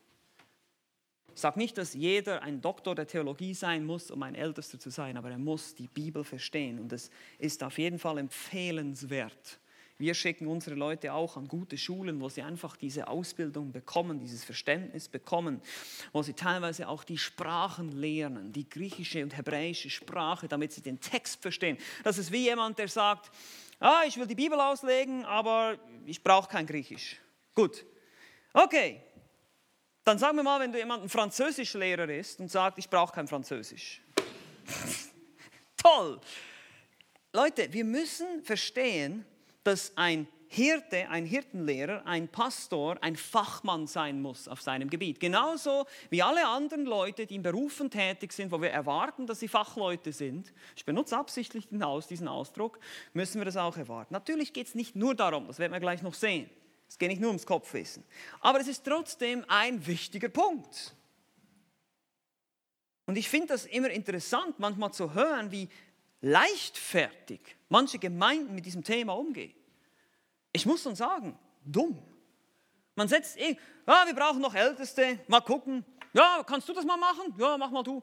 [1.35, 4.89] Ich sage nicht, dass jeder ein Doktor der Theologie sein muss, um ein Ältester zu
[4.89, 9.59] sein, aber er muss die Bibel verstehen und es ist auf jeden Fall empfehlenswert.
[9.99, 14.45] Wir schicken unsere Leute auch an gute Schulen, wo sie einfach diese Ausbildung bekommen, dieses
[14.45, 15.61] Verständnis bekommen,
[16.13, 21.01] wo sie teilweise auch die Sprachen lernen, die griechische und hebräische Sprache, damit sie den
[21.01, 21.77] Text verstehen.
[22.03, 23.31] Das ist wie jemand, der sagt,
[23.83, 27.17] ah, ich will die Bibel auslegen, aber ich brauche kein Griechisch.
[27.55, 27.85] Gut,
[28.53, 29.01] okay,
[30.05, 34.01] dann sagen wir mal, wenn du jemanden Französischlehrer ist und sagt, ich brauche kein Französisch.
[35.77, 36.21] Toll.
[37.33, 39.25] Leute, wir müssen verstehen,
[39.65, 45.19] dass ein Hirte, ein Hirtenlehrer, ein Pastor, ein Fachmann sein muss auf seinem Gebiet.
[45.19, 49.49] Genauso wie alle anderen Leute, die in Berufen tätig sind, wo wir erwarten, dass sie
[49.49, 50.53] Fachleute sind.
[50.77, 52.81] Ich benutze absichtlich diesen Ausdruck,
[53.15, 54.13] müssen wir das auch erwarten.
[54.13, 56.51] Natürlich geht es nicht nur darum, das werden wir gleich noch sehen.
[56.87, 58.05] Es geht nicht nur ums Kopfwissen.
[58.43, 60.95] Aber es ist trotzdem ein wichtiger Punkt.
[63.07, 65.71] Und ich finde das immer interessant, manchmal zu hören, wie
[66.21, 69.55] leichtfertig manche Gemeinden mit diesem Thema umgehen.
[70.53, 71.99] Ich muss dann sagen, dumm.
[72.95, 75.85] Man setzt eh, ja, wir brauchen noch Älteste, mal gucken.
[76.13, 77.35] Ja, kannst du das mal machen?
[77.39, 78.03] Ja, mach mal du.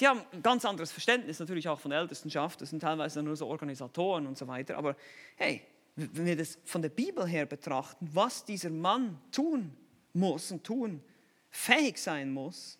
[0.00, 2.60] Die haben ein ganz anderes Verständnis natürlich auch von Ältestenschaft.
[2.60, 4.76] Das sind teilweise nur so Organisatoren und so weiter.
[4.76, 4.96] Aber
[5.36, 5.62] hey,
[5.96, 9.74] wenn wir das von der Bibel her betrachten, was dieser Mann tun
[10.12, 11.02] muss und tun
[11.50, 12.78] fähig sein muss,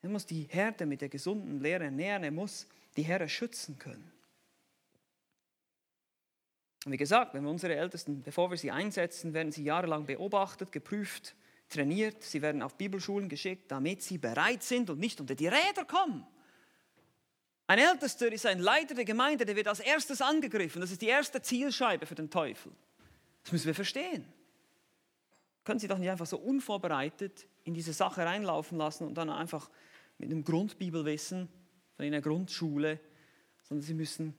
[0.00, 4.10] er muss die Herde mit der gesunden Lehre ernähren, er muss die Herde schützen können.
[6.84, 10.72] Und wie gesagt, wenn wir unsere Ältesten, bevor wir sie einsetzen, werden sie jahrelang beobachtet,
[10.72, 11.34] geprüft,
[11.68, 15.84] trainiert, sie werden auf Bibelschulen geschickt, damit sie bereit sind und nicht unter die Räder
[15.86, 16.26] kommen.
[17.66, 20.80] Ein Ältester ist ein Leiter der Gemeinde, der wird als erstes angegriffen.
[20.80, 22.72] Das ist die erste Zielscheibe für den Teufel.
[23.44, 24.26] Das müssen wir verstehen.
[25.64, 29.70] Können Sie doch nicht einfach so unvorbereitet in diese Sache reinlaufen lassen und dann einfach
[30.18, 31.48] mit einem Grundbibelwissen
[31.96, 32.98] von einer Grundschule,
[33.62, 34.34] sondern Sie müssen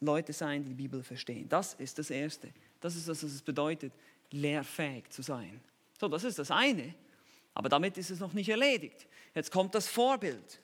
[0.00, 1.48] Leute sein, die die Bibel verstehen.
[1.48, 2.48] Das ist das Erste.
[2.80, 3.92] Das ist, was es bedeutet,
[4.30, 5.60] lehrfähig zu sein.
[5.98, 6.94] So, das ist das eine.
[7.54, 9.06] Aber damit ist es noch nicht erledigt.
[9.34, 10.60] Jetzt kommt das Vorbild.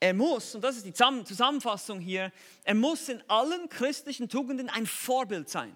[0.00, 2.32] Er muss, und das ist die Zusammenfassung hier,
[2.64, 5.74] er muss in allen christlichen Tugenden ein Vorbild sein.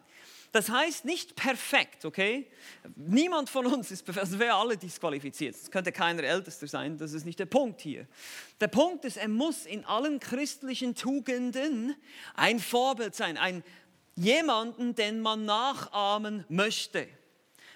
[0.53, 2.51] Das heißt nicht perfekt, okay?
[2.97, 5.55] Niemand von uns ist perfekt, also wäre alle disqualifiziert.
[5.55, 8.07] Es könnte keiner Ältester sein, das ist nicht der Punkt hier.
[8.61, 11.95] Der Punkt ist, er muss in allen christlichen Tugenden
[12.35, 13.63] ein Vorbild sein, ein
[14.17, 17.07] jemanden, den man nachahmen möchte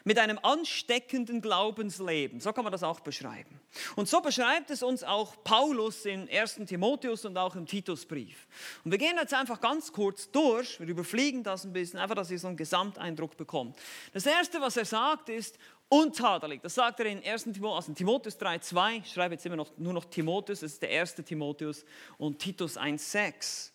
[0.05, 2.41] mit einem ansteckenden Glaubensleben.
[2.41, 3.61] So kann man das auch beschreiben.
[3.97, 6.61] Und so beschreibt es uns auch Paulus in 1.
[6.67, 8.47] Timotheus und auch im Titusbrief.
[8.85, 12.31] Und wir gehen jetzt einfach ganz kurz durch, wir überfliegen das ein bisschen, einfach, dass
[12.31, 13.77] ihr so einen Gesamteindruck bekommt.
[14.13, 16.61] Das Erste, was er sagt, ist untadelig.
[16.63, 17.45] Das sagt er in 1.
[17.45, 18.99] Timotheus, also Timotheus 3,2.
[18.99, 21.85] Ich schreibe jetzt immer noch, nur noch Timotheus, das ist der erste Timotheus
[22.19, 23.71] und Titus 1,6.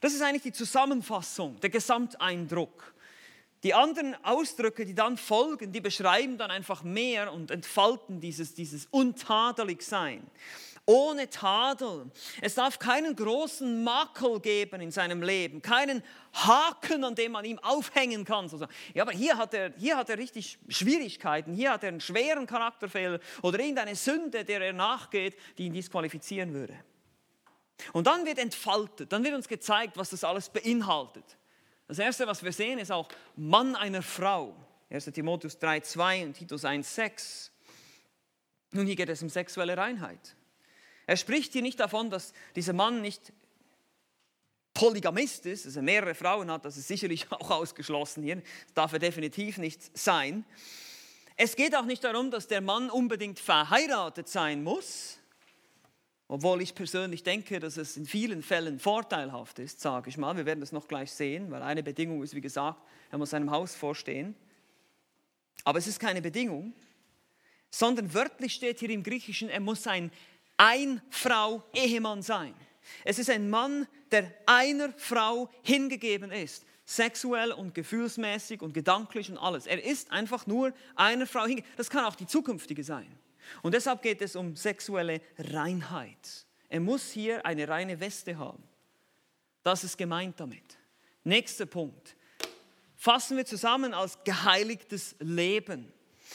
[0.00, 2.94] Das ist eigentlich die Zusammenfassung, der Gesamteindruck.
[3.62, 8.86] Die anderen Ausdrücke, die dann folgen, die beschreiben dann einfach mehr und entfalten dieses, dieses
[8.86, 10.26] untadelig sein.
[10.86, 12.10] Ohne Tadel.
[12.40, 17.58] Es darf keinen großen Makel geben in seinem Leben, keinen Haken, an dem man ihm
[17.58, 18.50] aufhängen kann.
[18.94, 22.46] Ja, aber hier hat, er, hier hat er richtig Schwierigkeiten, hier hat er einen schweren
[22.46, 26.74] Charakterfehler oder irgendeine Sünde, der er nachgeht, die ihn disqualifizieren würde.
[27.92, 31.36] Und dann wird entfaltet, dann wird uns gezeigt, was das alles beinhaltet.
[31.90, 34.54] Das Erste, was wir sehen, ist auch Mann einer Frau.
[34.90, 35.06] 1.
[35.06, 37.50] Timotheus 3,2 und Titus 1,6.
[38.70, 40.36] Nun, hier geht es um sexuelle Reinheit.
[41.08, 43.32] Er spricht hier nicht davon, dass dieser Mann nicht
[44.72, 48.92] Polygamist ist, dass er mehrere Frauen hat, das ist sicherlich auch ausgeschlossen hier, das darf
[48.92, 50.44] er definitiv nicht sein.
[51.36, 55.18] Es geht auch nicht darum, dass der Mann unbedingt verheiratet sein muss,
[56.30, 60.36] obwohl ich persönlich denke, dass es in vielen Fällen vorteilhaft ist, sage ich mal.
[60.36, 63.50] Wir werden das noch gleich sehen, weil eine Bedingung ist, wie gesagt, er muss seinem
[63.50, 64.36] Haus vorstehen.
[65.64, 66.72] Aber es ist keine Bedingung,
[67.68, 70.12] sondern wörtlich steht hier im Griechischen, er muss ein
[70.56, 72.54] Ein-Frau-Ehemann sein.
[73.04, 79.38] Es ist ein Mann, der einer Frau hingegeben ist, sexuell und gefühlsmäßig und gedanklich und
[79.38, 79.66] alles.
[79.66, 81.72] Er ist einfach nur einer Frau hingegeben.
[81.76, 83.18] Das kann auch die zukünftige sein.
[83.62, 86.46] Und deshalb geht es um sexuelle Reinheit.
[86.68, 88.62] Er muss hier eine reine Weste haben.
[89.62, 90.78] Das ist gemeint damit.
[91.24, 92.16] Nächster Punkt.
[92.96, 95.92] Fassen wir zusammen als geheiligtes Leben.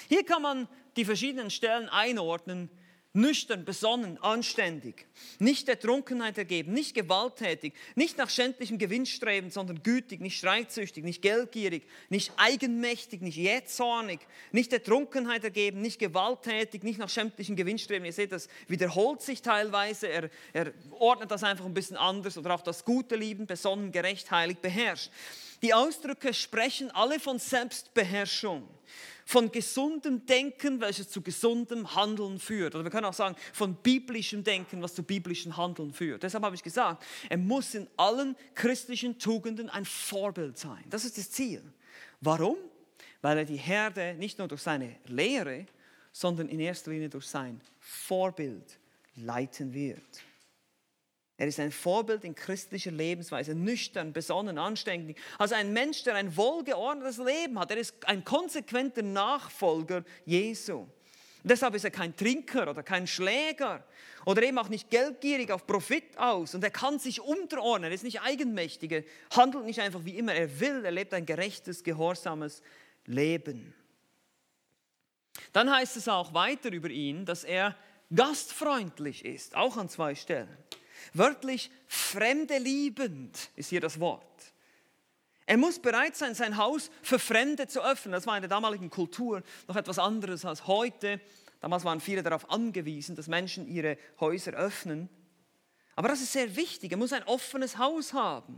[0.08, 2.70] Hier kann man die verschiedenen Stellen einordnen,
[3.16, 5.06] nüchtern, besonnen, anständig,
[5.40, 11.04] nicht der Trunkenheit ergeben, nicht gewalttätig, nicht nach schändlichem Gewinn streben, sondern gütig, nicht streitsüchtig,
[11.04, 14.20] nicht geldgierig, nicht eigenmächtig, nicht jähzornig,
[14.52, 18.06] nicht der Trunkenheit ergeben, nicht gewalttätig, nicht nach schändlichem Gewinn streben.
[18.06, 22.54] Ihr seht, das wiederholt sich teilweise, er, er ordnet das einfach ein bisschen anders oder
[22.54, 25.10] auch das Gute lieben, besonnen, gerecht, heilig, beherrscht.
[25.66, 28.70] Die Ausdrücke sprechen alle von Selbstbeherrschung
[29.26, 32.76] von gesundem Denken, welches zu gesundem Handeln führt.
[32.76, 36.22] Oder wir können auch sagen, von biblischem Denken, was zu biblischem Handeln führt.
[36.22, 40.84] Deshalb habe ich gesagt, er muss in allen christlichen Tugenden ein Vorbild sein.
[40.92, 41.64] Das ist das Ziel.
[42.22, 42.58] Warum?
[43.24, 45.66] Weil er die Herde nicht nur durch seine Lehre,
[46.12, 48.78] sondern in erster Linie durch sein Vorbild
[49.16, 50.22] leiten wird.
[51.38, 55.18] Er ist ein Vorbild in christlicher Lebensweise, nüchtern, besonnen, anständig.
[55.38, 57.72] Also ein Mensch, der ein wohlgeordnetes Leben hat.
[57.72, 60.88] Er ist ein konsequenter Nachfolger Jesu.
[61.44, 63.84] Deshalb ist er kein Trinker oder kein Schläger
[64.26, 66.56] oder eben auch nicht geldgierig auf Profit aus.
[66.56, 69.04] Und er kann sich unterordnen, er ist nicht eigenmächtig, er
[69.36, 72.64] handelt nicht einfach wie immer er will, er lebt ein gerechtes, gehorsames
[73.06, 73.76] Leben.
[75.54, 77.76] Dann heißt es auch weiter über ihn, dass er
[78.14, 80.58] gastfreundlich ist, auch an zwei Stellen.
[81.14, 84.24] Wörtlich Fremde liebend ist hier das Wort.
[85.46, 88.14] Er muss bereit sein, sein Haus für Fremde zu öffnen.
[88.14, 91.22] Das war in der damaligen Kultur noch etwas anderes als heute.
[91.62, 95.10] Damals waren viele darauf angewiesen, dass Menschen ihre Häuser öffnen.
[95.96, 96.92] Aber das ist sehr wichtig.
[96.92, 98.56] Er muss ein offenes Haus haben.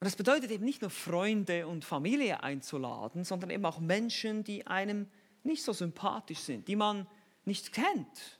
[0.00, 4.66] Und das bedeutet eben nicht nur Freunde und Familie einzuladen, sondern eben auch Menschen, die
[4.66, 5.08] einem
[5.42, 7.06] nicht so sympathisch sind, die man
[7.44, 8.38] nicht kennt.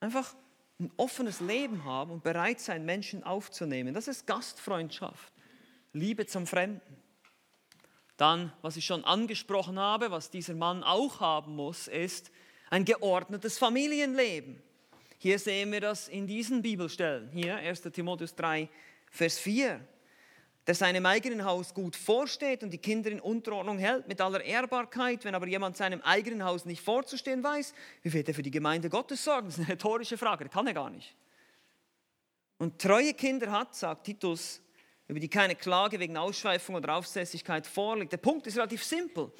[0.00, 0.34] Einfach
[0.80, 3.94] ein offenes Leben haben und bereit sein, Menschen aufzunehmen.
[3.94, 5.32] Das ist Gastfreundschaft,
[5.92, 6.96] Liebe zum Fremden.
[8.16, 12.30] Dann, was ich schon angesprochen habe, was dieser Mann auch haben muss, ist
[12.70, 14.62] ein geordnetes Familienleben.
[15.18, 17.30] Hier sehen wir das in diesen Bibelstellen.
[17.30, 18.68] Hier 1 Timotheus 3,
[19.10, 19.80] Vers 4
[20.66, 25.24] der seinem eigenen Haus gut vorsteht und die Kinder in Unterordnung hält mit aller Ehrbarkeit.
[25.24, 28.88] Wenn aber jemand seinem eigenen Haus nicht vorzustehen weiß, wie wird er für die Gemeinde
[28.88, 29.46] Gottes sorgen?
[29.48, 31.14] Das ist eine rhetorische Frage, das kann er gar nicht.
[32.58, 34.62] Und treue Kinder hat, sagt Titus,
[35.06, 38.12] über die keine Klage wegen Ausschweifung oder Aufsässigkeit vorliegt.
[38.12, 39.30] Der Punkt ist relativ simpel.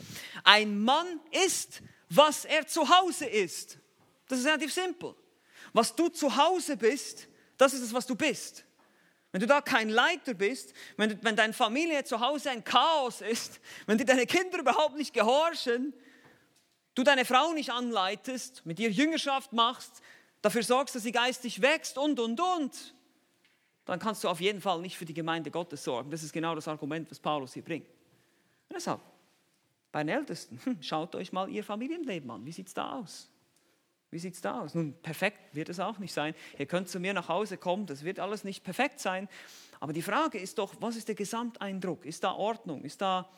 [0.42, 3.78] Ein Mann ist, was er zu Hause ist.
[4.28, 5.14] Das ist relativ simpel.
[5.72, 8.64] Was du zu Hause bist, das ist es, was du bist.
[9.34, 13.60] Wenn du da kein Leiter bist, wenn, wenn deine Familie zu Hause ein Chaos ist,
[13.84, 15.92] wenn dir deine Kinder überhaupt nicht gehorchen,
[16.94, 20.02] du deine Frau nicht anleitest, mit ihr Jüngerschaft machst,
[20.40, 22.94] dafür sorgst, dass sie geistig wächst und, und, und,
[23.86, 26.12] dann kannst du auf jeden Fall nicht für die Gemeinde Gottes sorgen.
[26.12, 27.88] Das ist genau das Argument, was Paulus hier bringt.
[28.68, 29.00] Und deshalb,
[29.90, 32.46] bei den Ältesten, hm, schaut euch mal ihr Familienleben an.
[32.46, 33.28] Wie sieht es da aus?
[34.14, 34.76] Wie sieht es da aus?
[34.76, 36.36] Nun, perfekt wird es auch nicht sein.
[36.56, 39.28] Ihr könnt zu mir nach Hause kommen, das wird alles nicht perfekt sein.
[39.80, 42.06] Aber die Frage ist doch, was ist der Gesamteindruck?
[42.06, 42.84] Ist da Ordnung?
[42.84, 43.28] Ist da,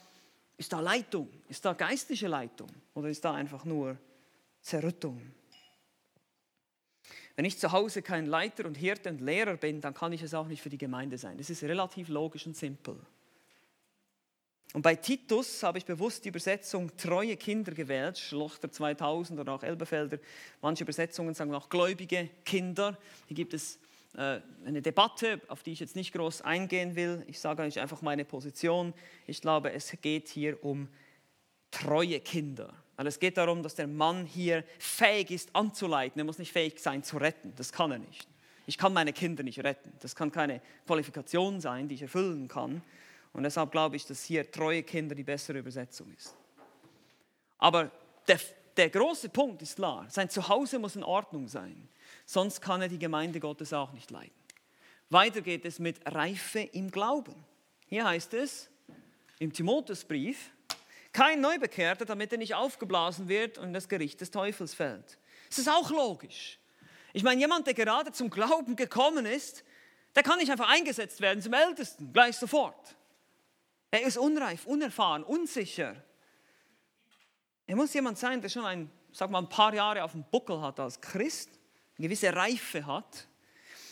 [0.59, 1.31] ist da Leitung?
[1.49, 2.69] Ist da geistliche Leitung?
[2.93, 3.97] Oder ist da einfach nur
[4.61, 5.23] Zerrüttung?
[7.37, 10.35] Wenn ich zu Hause kein Leiter und Hirte und Lehrer bin, dann kann ich es
[10.35, 11.39] auch nicht für die Gemeinde sein.
[11.39, 13.01] Das ist relativ logisch und simpel.
[14.73, 19.63] Und bei Titus habe ich bewusst die Übersetzung treue Kinder gewählt, Schlochter 2000 oder auch
[19.63, 20.19] Elbefelder.
[20.61, 22.99] Manche Übersetzungen sagen auch gläubige Kinder.
[23.27, 23.79] Hier gibt es
[24.17, 27.25] äh, eine Debatte, auf die ich jetzt nicht groß eingehen will.
[27.27, 28.93] Ich sage euch einfach meine Position.
[29.27, 30.89] Ich glaube, es geht hier um
[31.71, 32.73] treue Kinder.
[32.97, 36.19] Weil es geht darum, dass der Mann hier fähig ist anzuleiten.
[36.19, 37.53] Er muss nicht fähig sein zu retten.
[37.57, 38.27] Das kann er nicht.
[38.67, 39.93] Ich kann meine Kinder nicht retten.
[40.01, 42.83] Das kann keine Qualifikation sein, die ich erfüllen kann.
[43.37, 46.35] Und deshalb glaube ich, dass hier treue Kinder die bessere Übersetzung ist.
[47.59, 47.90] Aber
[48.27, 48.38] der
[48.77, 50.07] der große Punkt ist klar.
[50.11, 51.88] Sein Zuhause muss in Ordnung sein.
[52.27, 54.35] Sonst kann er die Gemeinde Gottes auch nicht leiden.
[55.09, 57.35] Weiter geht es mit Reife im Glauben.
[57.87, 58.68] Hier heißt es
[59.38, 60.51] im Timotheusbrief,
[61.12, 65.18] kein Neubekehrter, damit er nicht aufgeblasen wird und in das Gericht des Teufels fällt.
[65.49, 66.59] Das ist auch logisch.
[67.12, 69.64] Ich meine, jemand, der gerade zum Glauben gekommen ist,
[70.14, 72.96] der kann nicht einfach eingesetzt werden zum Ältesten, gleich sofort.
[73.90, 75.96] Er ist unreif, unerfahren, unsicher.
[77.66, 80.61] Er muss jemand sein, der schon ein, sag mal, ein paar Jahre auf dem Buckel
[80.61, 81.51] hat als Christ,
[81.99, 83.27] eine gewisse Reife hat.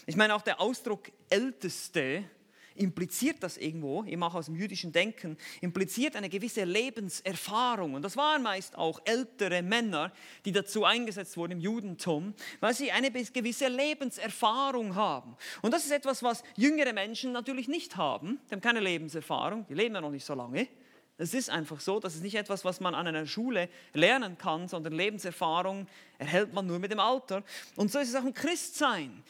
[0.07, 2.29] Ich meine, auch der Ausdruck Älteste
[2.75, 7.95] impliziert das irgendwo, eben auch aus dem jüdischen Denken, impliziert eine gewisse Lebenserfahrung.
[7.95, 10.13] Und das waren meist auch ältere Männer,
[10.45, 15.37] die dazu eingesetzt wurden im Judentum, weil sie eine gewisse Lebenserfahrung haben.
[15.63, 18.41] Und das ist etwas, was jüngere Menschen natürlich nicht haben.
[18.49, 20.69] Die haben keine Lebenserfahrung, die leben ja noch nicht so lange.
[21.17, 24.67] Es ist einfach so, das ist nicht etwas, was man an einer Schule lernen kann,
[24.67, 25.87] sondern Lebenserfahrung
[26.19, 27.45] erhält man nur mit dem Alter.
[27.77, 29.23] Und so ist es auch im Christsein.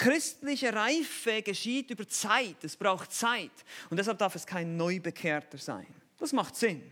[0.00, 2.64] Christliche Reife geschieht über Zeit.
[2.64, 3.50] Es braucht Zeit.
[3.90, 5.86] Und deshalb darf es kein Neubekehrter sein.
[6.18, 6.82] Das macht Sinn.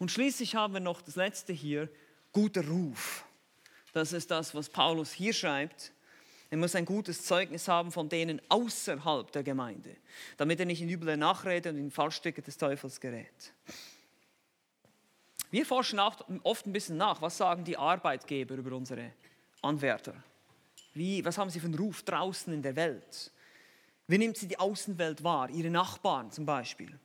[0.00, 1.88] Und schließlich haben wir noch das letzte hier,
[2.32, 3.24] guter Ruf.
[3.92, 5.92] Das ist das, was Paulus hier schreibt.
[6.50, 9.94] Er muss ein gutes Zeugnis haben von denen außerhalb der Gemeinde,
[10.36, 13.52] damit er nicht in üble Nachrede und in Fallstücke des Teufels gerät.
[15.52, 19.12] Wir forschen oft ein bisschen nach, was sagen die Arbeitgeber über unsere
[19.62, 20.14] Anwärter.
[20.92, 23.32] Wie, was haben sie für einen Ruf draußen in der Welt?
[24.06, 25.50] Wie nimmt sie die Außenwelt wahr?
[25.50, 26.98] Ihre Nachbarn zum Beispiel.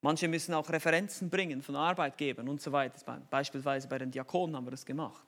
[0.00, 3.20] Manche müssen auch Referenzen bringen von Arbeitgebern und so weiter.
[3.30, 5.26] Beispielsweise bei den Diakonen haben wir das gemacht.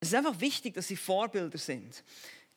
[0.00, 2.04] Es ist einfach wichtig, dass sie Vorbilder sind.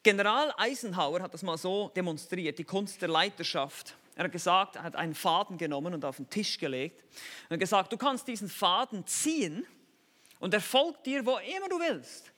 [0.04, 3.96] General Eisenhower hat das mal so demonstriert, die Kunst der Leiterschaft.
[4.16, 7.04] Er hat gesagt, er hat einen Faden genommen und auf den Tisch gelegt.
[7.50, 9.66] Hat gesagt, du kannst diesen Faden ziehen
[10.40, 12.32] und er folgt dir, wo immer du willst.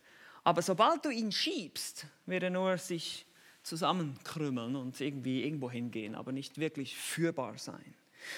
[0.44, 3.26] Aber sobald du ihn schiebst, wird er nur sich
[3.64, 7.94] zusammenkrümmeln und irgendwie irgendwo hingehen, aber nicht wirklich führbar sein.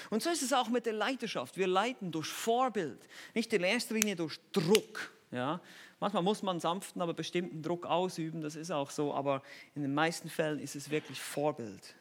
[0.09, 1.57] Und so ist es auch mit der Leiterschaft.
[1.57, 5.11] Wir leiten durch Vorbild, nicht in erster Linie durch Druck.
[5.31, 5.61] Ja?
[5.99, 9.41] Manchmal muss man sanften, aber bestimmten Druck ausüben, das ist auch so, aber
[9.75, 11.95] in den meisten Fällen ist es wirklich Vorbild.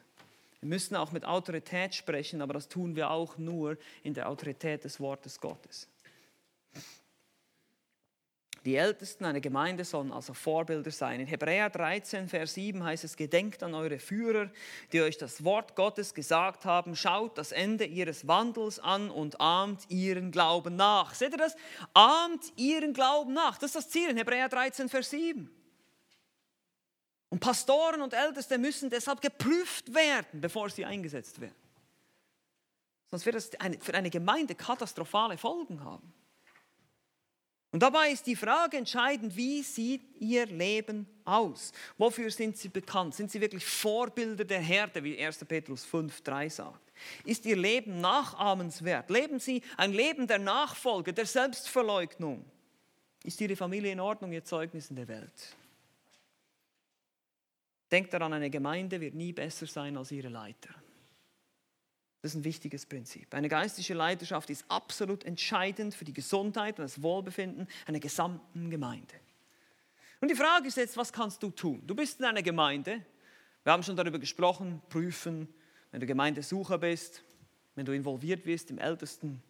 [0.59, 4.83] Wir müssen auch mit Autorität sprechen, aber das tun wir auch nur in der Autorität
[4.83, 5.87] des Wortes Gottes.
[8.63, 11.19] Die Ältesten einer Gemeinde sollen also Vorbilder sein.
[11.19, 14.51] In Hebräer 13, Vers 7 heißt es, gedenkt an eure Führer,
[14.91, 19.89] die euch das Wort Gottes gesagt haben, schaut das Ende ihres Wandels an und ahmt
[19.89, 21.15] ihren Glauben nach.
[21.15, 21.55] Seht ihr das?
[21.95, 23.57] Ahmt ihren Glauben nach.
[23.57, 25.49] Das ist das Ziel in Hebräer 13, Vers 7.
[27.29, 31.55] Und Pastoren und Älteste müssen deshalb geprüft werden, bevor sie eingesetzt werden.
[33.09, 36.13] Sonst wird das für eine Gemeinde katastrophale Folgen haben.
[37.71, 41.71] Und dabei ist die Frage entscheidend, wie sieht ihr Leben aus?
[41.97, 43.15] Wofür sind sie bekannt?
[43.15, 45.45] Sind sie wirklich Vorbilder der Herde, wie 1.
[45.45, 46.91] Petrus 5, 3 sagt?
[47.23, 49.09] Ist ihr Leben nachahmenswert?
[49.09, 52.45] Leben sie ein Leben der Nachfolge, der Selbstverleugnung?
[53.23, 55.55] Ist ihre Familie in Ordnung, ihr Zeugnis in der Welt?
[57.89, 60.69] Denkt daran, eine Gemeinde wird nie besser sein als ihre Leiter.
[62.21, 63.33] Das ist ein wichtiges Prinzip.
[63.33, 69.15] Eine geistliche Leidenschaft ist absolut entscheidend für die Gesundheit und das Wohlbefinden einer gesamten Gemeinde.
[70.19, 71.81] Und die Frage ist jetzt, was kannst du tun?
[71.87, 73.03] Du bist in einer Gemeinde.
[73.63, 75.47] Wir haben schon darüber gesprochen, prüfen,
[75.89, 77.23] wenn du Gemeindesucher bist,
[77.73, 79.41] wenn du involviert wirst im ältesten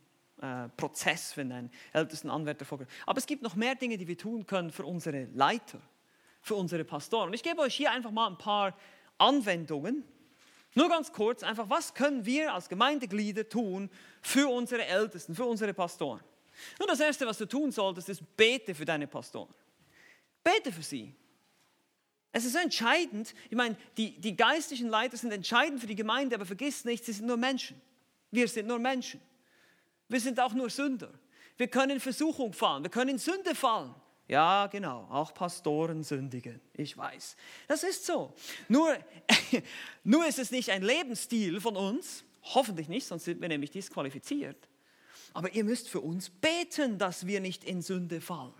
[0.42, 2.88] äh, Prozess, wenn ein ältesten Anwärter vorgeht.
[3.06, 5.82] Aber es gibt noch mehr Dinge, die wir tun können für unsere Leiter,
[6.42, 7.28] für unsere Pastoren.
[7.28, 8.78] Und ich gebe euch hier einfach mal ein paar
[9.18, 10.06] Anwendungen,
[10.74, 13.90] nur ganz kurz, einfach, was können wir als Gemeindeglieder tun
[14.22, 16.22] für unsere Ältesten, für unsere Pastoren?
[16.80, 19.54] Nun, das Erste, was du tun solltest, ist bete für deine Pastoren.
[20.44, 21.14] Bete für sie.
[22.32, 26.46] Es ist entscheidend, ich meine, die, die geistlichen Leiter sind entscheidend für die Gemeinde, aber
[26.46, 27.82] vergiss nicht, sie sind nur Menschen.
[28.32, 29.20] Wir sind nur Menschen.
[30.08, 31.12] Wir sind auch nur Sünder.
[31.58, 33.94] Wir können in Versuchung fallen, wir können in Sünde fallen.
[34.32, 37.36] Ja, genau, auch Pastoren sündigen, ich weiß.
[37.68, 38.34] Das ist so.
[38.70, 38.98] Nur,
[40.06, 44.70] nur ist es nicht ein Lebensstil von uns, hoffentlich nicht, sonst sind wir nämlich disqualifiziert.
[45.34, 48.54] Aber ihr müsst für uns beten, dass wir nicht in Sünde fallen.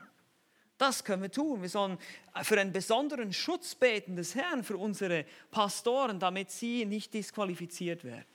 [0.78, 1.62] Das können wir tun.
[1.62, 1.98] Wir sollen
[2.44, 8.26] für einen besonderen Schutz beten des Herrn für unsere Pastoren, damit sie nicht disqualifiziert werden.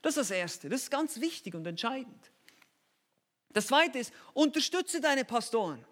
[0.00, 0.70] Das ist das Erste.
[0.70, 2.30] Das ist ganz wichtig und entscheidend.
[3.50, 5.84] Das Zweite ist, unterstütze deine Pastoren.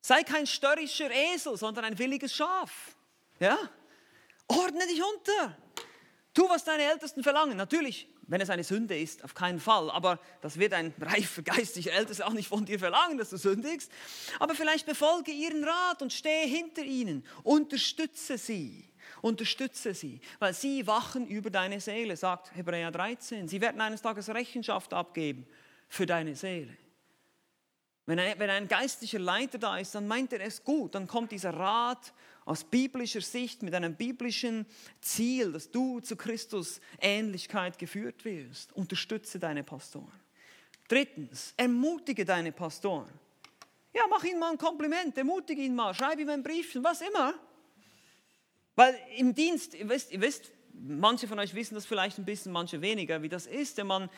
[0.00, 2.96] Sei kein störrischer Esel, sondern ein williges Schaf.
[3.38, 3.58] Ja?
[4.48, 5.56] Ordne dich unter.
[6.32, 7.56] Tu, was deine Ältesten verlangen.
[7.56, 9.90] Natürlich wenn es eine Sünde ist, auf keinen Fall.
[9.90, 13.90] Aber das wird ein reifer geistlicher Ältester auch nicht von dir verlangen, dass du sündigst.
[14.38, 17.26] Aber vielleicht befolge ihren Rat und stehe hinter ihnen.
[17.42, 18.88] Unterstütze sie.
[19.20, 23.48] Unterstütze sie, weil sie wachen über deine Seele, sagt Hebräer 13.
[23.48, 25.46] Sie werden eines Tages Rechenschaft abgeben
[25.88, 26.74] für deine Seele.
[28.10, 30.96] Wenn ein, wenn ein geistlicher Leiter da ist, dann meint er es gut.
[30.96, 32.12] Dann kommt dieser Rat
[32.44, 34.66] aus biblischer Sicht mit einem biblischen
[35.00, 38.72] Ziel, dass du zu Christus Ähnlichkeit geführt wirst.
[38.72, 40.10] Unterstütze deine Pastoren.
[40.88, 43.08] Drittens, ermutige deine Pastoren.
[43.94, 47.34] Ja, mach ihnen mal ein Kompliment, ermutige ihn mal, schreib ihm ein Briefchen, was immer.
[48.74, 52.50] Weil im Dienst, ihr wisst, ihr wisst, manche von euch wissen das vielleicht ein bisschen,
[52.50, 54.10] manche weniger, wie das ist, wenn man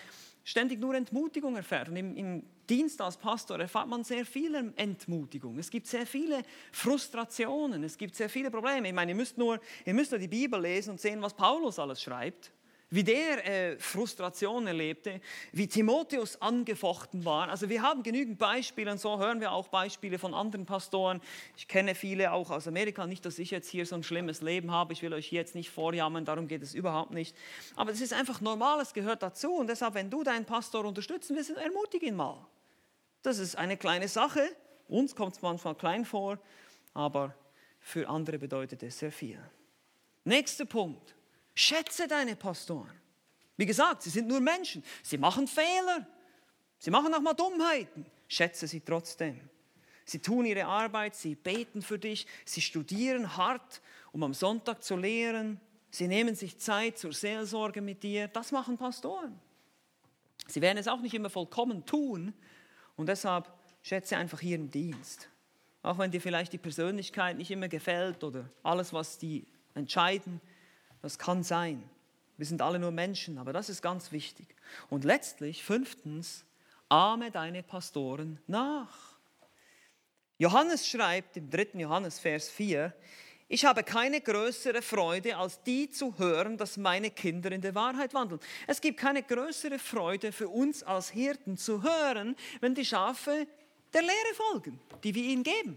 [0.45, 1.89] ständig nur Entmutigung erfährt.
[1.89, 5.59] Und im, im, Dienst als Pastor erfahrt man sehr viele Entmutigung.
[5.59, 8.89] Es gibt sehr viele Frustrationen, es gibt sehr viele Probleme.
[8.89, 11.79] Ich meine, ihr müsst nur, ihr müsst nur die Bibel lesen und sehen, was Paulus
[11.79, 12.53] alles schreibt
[12.93, 15.23] wie der äh, Frustration erlebte,
[15.53, 17.49] wie Timotheus angefochten war.
[17.49, 21.23] Also wir haben genügend Beispiele und so hören wir auch Beispiele von anderen Pastoren.
[21.57, 24.71] Ich kenne viele auch aus Amerika, nicht, dass ich jetzt hier so ein schlimmes Leben
[24.71, 27.35] habe, ich will euch jetzt nicht vorjammern, darum geht es überhaupt nicht.
[27.77, 31.35] Aber es ist einfach normal, es gehört dazu und deshalb, wenn du deinen Pastor unterstützen
[31.35, 32.47] willst, ermutige ihn mal.
[33.23, 34.43] Das ist eine kleine Sache,
[34.87, 36.39] uns kommt es manchmal klein vor,
[36.93, 37.35] aber
[37.81, 39.41] für andere bedeutet es sehr viel.
[40.25, 41.15] Nächster Punkt.
[41.55, 42.93] Schätze deine Pastoren.
[43.57, 44.83] Wie gesagt, sie sind nur Menschen.
[45.03, 46.07] Sie machen Fehler.
[46.79, 48.07] Sie machen auch mal Dummheiten.
[48.29, 49.41] Schätze sie trotzdem.
[50.05, 53.81] Sie tun ihre Arbeit, sie beten für dich, sie studieren hart,
[54.11, 55.61] um am Sonntag zu lehren.
[55.91, 58.29] Sie nehmen sich Zeit zur Seelsorge mit dir.
[58.29, 59.39] Das machen Pastoren.
[60.49, 62.35] Sie werden es auch nicht immer vollkommen tun.
[62.97, 65.29] Und deshalb schätze einfach ihren Dienst.
[65.83, 70.41] Auch wenn dir vielleicht die Persönlichkeit nicht immer gefällt oder alles, was die entscheiden,
[71.03, 71.83] das kann sein.
[72.37, 74.47] Wir sind alle nur Menschen, aber das ist ganz wichtig.
[74.89, 76.45] Und letztlich, fünftens,
[76.89, 79.17] ahme deine Pastoren nach.
[80.39, 81.69] Johannes schreibt im 3.
[81.75, 82.93] Johannes Vers 4,
[83.49, 88.15] ich habe keine größere Freude, als die zu hören, dass meine Kinder in der Wahrheit
[88.15, 88.41] wandeln.
[88.67, 93.47] Es gibt keine größere Freude für uns als Hirten zu hören, wenn die Schafe
[93.93, 95.77] der Lehre folgen, die wir ihnen geben.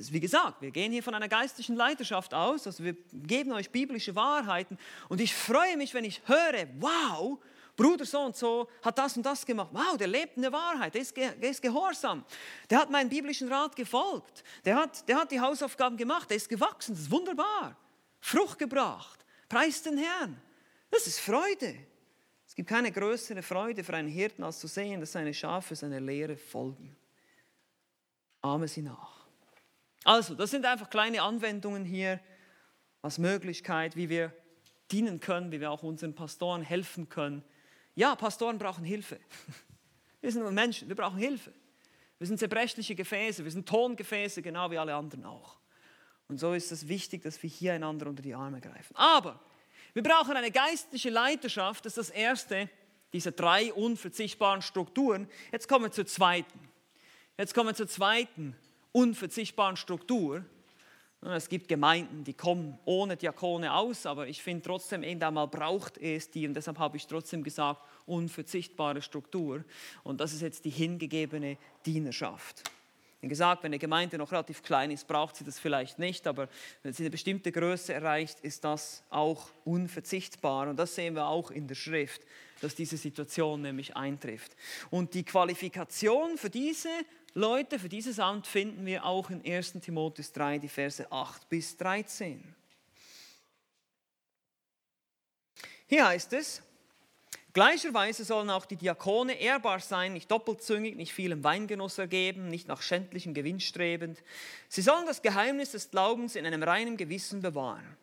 [0.00, 3.68] Das, wie gesagt, wir gehen hier von einer geistlichen Leiterschaft aus, also wir geben euch
[3.68, 4.78] biblische Wahrheiten
[5.10, 7.38] und ich freue mich, wenn ich höre, wow,
[7.76, 9.68] Bruder so und so hat das und das gemacht.
[9.74, 12.24] Wow, der lebt in der Wahrheit, der ist, der ist gehorsam.
[12.70, 14.42] Der hat meinen biblischen Rat gefolgt.
[14.64, 17.76] Der hat, der hat die Hausaufgaben gemacht, der ist gewachsen, das ist wunderbar.
[18.20, 20.40] Frucht gebracht, preist den Herrn.
[20.90, 21.76] Das ist Freude.
[22.46, 26.00] Es gibt keine größere Freude für einen Hirten, als zu sehen, dass seine Schafe seiner
[26.00, 26.96] Lehre folgen.
[28.40, 29.19] Ahme sie nach.
[30.04, 32.20] Also, das sind einfach kleine Anwendungen hier
[33.02, 34.32] als Möglichkeit, wie wir
[34.90, 37.44] dienen können, wie wir auch unseren Pastoren helfen können.
[37.94, 39.18] Ja, Pastoren brauchen Hilfe.
[40.22, 41.50] Wir sind Menschen, wir brauchen Hilfe.
[42.18, 45.56] Wir sind zerbrechliche Gefäße, wir sind Tongefäße, genau wie alle anderen auch.
[46.28, 48.94] Und so ist es wichtig, dass wir hier einander unter die Arme greifen.
[48.96, 49.40] Aber
[49.94, 52.68] wir brauchen eine geistliche Leiterschaft, das ist das Erste
[53.14, 55.26] dieser drei unverzichtbaren Strukturen.
[55.50, 56.68] Jetzt kommen wir zur zweiten.
[57.38, 58.54] Jetzt kommen wir zur zweiten
[58.92, 60.44] unverzichtbaren Struktur.
[61.22, 65.98] Es gibt Gemeinden, die kommen ohne Diakone aus, aber ich finde trotzdem, irgendwann mal braucht
[65.98, 69.64] es die und deshalb habe ich trotzdem gesagt, unverzichtbare Struktur.
[70.02, 72.62] Und das ist jetzt die hingegebene Dienerschaft.
[73.20, 76.48] Wie gesagt, wenn eine Gemeinde noch relativ klein ist, braucht sie das vielleicht nicht, aber
[76.82, 80.68] wenn sie eine bestimmte Größe erreicht, ist das auch unverzichtbar.
[80.68, 82.22] Und das sehen wir auch in der Schrift,
[82.62, 84.56] dass diese Situation nämlich eintrifft.
[84.88, 86.88] Und die Qualifikation für diese
[87.34, 91.76] Leute, für dieses Amt finden wir auch in 1 Timotheus 3, die Verse 8 bis
[91.76, 92.54] 13.
[95.86, 96.62] Hier heißt es,
[97.52, 102.80] Gleicherweise sollen auch die Diakone ehrbar sein, nicht doppelzüngig, nicht vielem Weingenuss ergeben, nicht nach
[102.80, 104.22] schändlichem Gewinn strebend.
[104.68, 107.96] Sie sollen das Geheimnis des Glaubens in einem reinen Gewissen bewahren.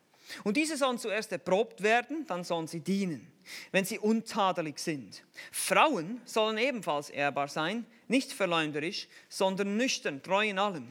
[0.44, 3.32] Und diese sollen zuerst erprobt werden, dann sollen sie dienen,
[3.72, 5.24] wenn sie untadelig sind.
[5.50, 10.88] Frauen sollen ebenfalls ehrbar sein, nicht verleumderisch, sondern nüchtern, treu in allem.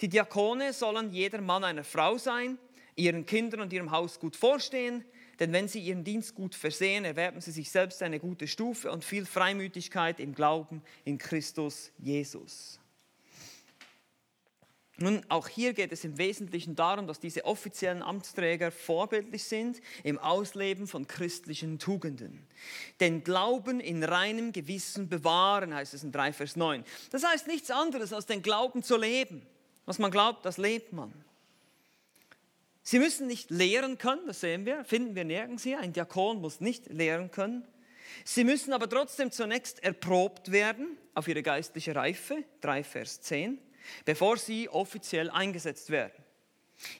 [0.00, 2.58] Die Diakone sollen jeder Mann einer Frau sein,
[2.94, 5.04] ihren Kindern und ihrem Haus gut vorstehen,
[5.40, 9.04] denn wenn sie ihren Dienst gut versehen, erwerben sie sich selbst eine gute Stufe und
[9.04, 12.80] viel Freimütigkeit im Glauben in Christus Jesus.
[15.00, 20.18] Nun, auch hier geht es im Wesentlichen darum, dass diese offiziellen Amtsträger vorbildlich sind im
[20.18, 22.48] Ausleben von christlichen Tugenden.
[22.98, 26.82] Den Glauben in reinem Gewissen bewahren, heißt es in 3 Vers 9.
[27.12, 29.46] Das heißt nichts anderes als den Glauben zu leben.
[29.86, 31.12] Was man glaubt, das lebt man.
[32.90, 35.78] Sie müssen nicht lehren können, das sehen wir, finden wir nirgends hier.
[35.78, 37.68] Ein Diakon muss nicht lehren können.
[38.24, 43.58] Sie müssen aber trotzdem zunächst erprobt werden auf ihre geistliche Reife, 3 Vers 10,
[44.06, 46.14] bevor sie offiziell eingesetzt werden.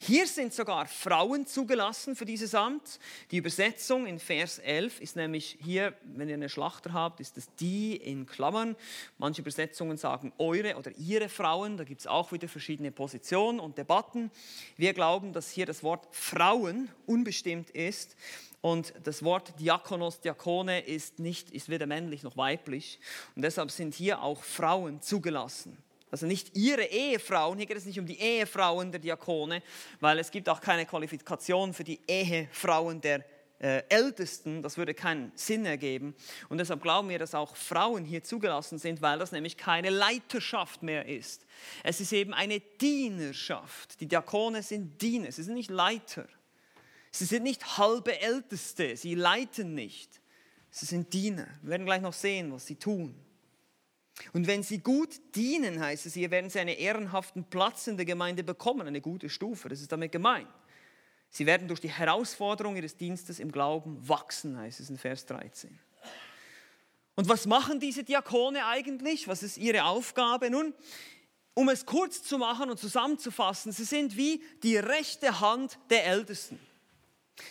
[0.01, 2.99] Hier sind sogar Frauen zugelassen für dieses Amt.
[3.31, 7.49] Die Übersetzung in Vers 11 ist nämlich hier, wenn ihr eine Schlachter habt, ist es
[7.61, 8.75] die in Klammern.
[9.19, 11.77] Manche Übersetzungen sagen eure oder ihre Frauen.
[11.77, 14.31] Da gibt es auch wieder verschiedene Positionen und Debatten.
[14.77, 18.17] Wir glauben, dass hier das Wort Frauen unbestimmt ist.
[18.61, 22.99] Und das Wort Diakonos, Diakone ist, nicht, ist weder männlich noch weiblich.
[23.37, 25.79] Und deshalb sind hier auch Frauen zugelassen.
[26.11, 29.63] Also nicht ihre Ehefrauen, hier geht es nicht um die Ehefrauen der Diakone,
[30.01, 33.25] weil es gibt auch keine Qualifikation für die Ehefrauen der
[33.61, 36.15] äh, Ältesten, das würde keinen Sinn ergeben.
[36.49, 40.83] Und deshalb glauben wir, dass auch Frauen hier zugelassen sind, weil das nämlich keine Leiterschaft
[40.83, 41.45] mehr ist.
[41.83, 44.01] Es ist eben eine Dienerschaft.
[44.01, 46.27] Die Diakone sind Diener, sie sind nicht Leiter.
[47.11, 50.21] Sie sind nicht halbe Älteste, sie leiten nicht.
[50.71, 51.49] Sie sind Diener.
[51.63, 53.15] Wir werden gleich noch sehen, was sie tun.
[54.33, 58.07] Und wenn sie gut dienen, heißt es hier, werden sie einen ehrenhaften Platz in der
[58.07, 59.69] Gemeinde bekommen, eine gute Stufe.
[59.69, 60.49] Das ist damit gemeint.
[61.31, 65.79] Sie werden durch die Herausforderung ihres Dienstes im Glauben wachsen, heißt es in Vers 13.
[67.15, 69.29] Und was machen diese Diakone eigentlich?
[69.29, 70.51] Was ist ihre Aufgabe?
[70.51, 70.73] Nun,
[71.55, 76.61] um es kurz zu machen und zusammenzufassen, sie sind wie die rechte Hand der Ältesten.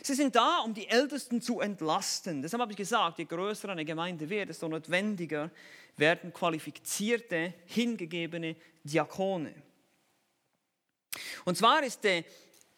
[0.04, 2.42] Sie sind da, um die Ältesten zu entlasten.
[2.42, 5.50] Deshalb habe ich gesagt, je größer eine Gemeinde wird, desto notwendiger
[5.96, 9.54] werden qualifizierte, hingegebene Diakone.
[11.46, 12.24] Und zwar ist der,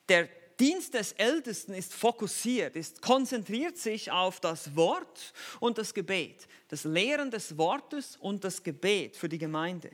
[0.08, 0.30] der
[0.60, 6.84] Dienst des Ältesten ist fokussiert, ist konzentriert sich auf das Wort und das Gebet, das
[6.84, 9.90] Lehren des Wortes und das Gebet für die Gemeinde.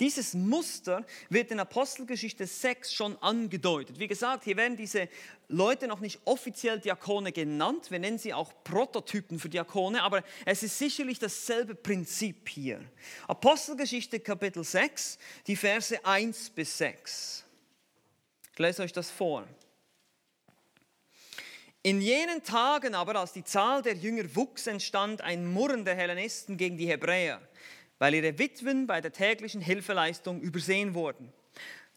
[0.00, 3.98] Dieses Muster wird in Apostelgeschichte 6 schon angedeutet.
[3.98, 5.08] Wie gesagt, hier werden diese
[5.48, 7.90] Leute noch nicht offiziell Diakone genannt.
[7.90, 12.80] Wir nennen sie auch Prototypen für Diakone, aber es ist sicherlich dasselbe Prinzip hier.
[13.28, 17.44] Apostelgeschichte Kapitel 6, die Verse 1 bis 6.
[18.52, 19.46] Ich lese euch das vor.
[21.84, 26.56] In jenen Tagen aber, als die Zahl der Jünger wuchs, entstand ein Murren der Hellenisten
[26.56, 27.40] gegen die Hebräer
[28.02, 31.32] weil ihre Witwen bei der täglichen Hilfeleistung übersehen wurden.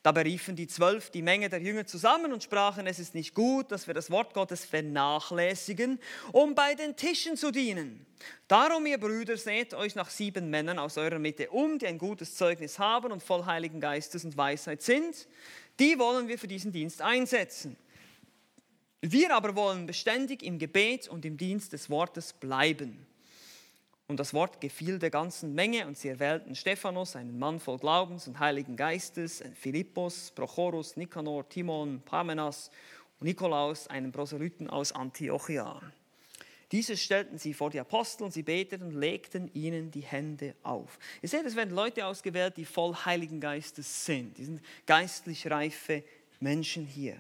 [0.04, 3.72] Da beriefen die Zwölf die Menge der Jünger zusammen und sprachen, es ist nicht gut,
[3.72, 6.00] dass wir das Wort Gottes vernachlässigen,
[6.32, 8.06] um bei den Tischen zu dienen.
[8.48, 12.36] Darum, ihr Brüder, seht euch nach sieben Männern aus eurer Mitte um, die ein gutes
[12.36, 15.28] Zeugnis haben und voll Heiligen Geistes und Weisheit sind.
[15.80, 17.78] Die wollen wir für diesen Dienst einsetzen.
[19.02, 23.08] Wir aber wollen beständig im Gebet und im Dienst des Wortes bleiben.
[24.08, 28.28] Und das Wort gefiel der ganzen Menge und sie erwählten Stephanus, einen Mann voll Glaubens
[28.28, 32.70] und Heiligen Geistes, Philippus, Prochorus, Nikanor, Timon, Parmenas
[33.20, 35.82] und Nikolaus, einen Proselyten aus Antiochia.
[36.72, 41.00] Diese stellten sie vor die Apostel und sie beteten und legten ihnen die Hände auf.
[41.22, 44.38] Ihr seht, es werden Leute ausgewählt, die voll Heiligen Geistes sind.
[44.38, 46.04] Die sind geistlich reife
[46.40, 47.18] Menschen hier.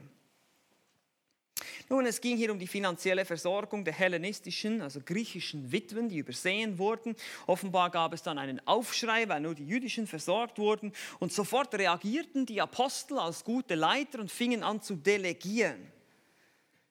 [1.87, 6.79] Nun, es ging hier um die finanzielle Versorgung der hellenistischen, also griechischen Witwen, die übersehen
[6.79, 7.15] wurden.
[7.45, 10.93] Offenbar gab es dann einen Aufschrei, weil nur die jüdischen versorgt wurden.
[11.19, 15.91] Und sofort reagierten die Apostel als gute Leiter und fingen an zu delegieren.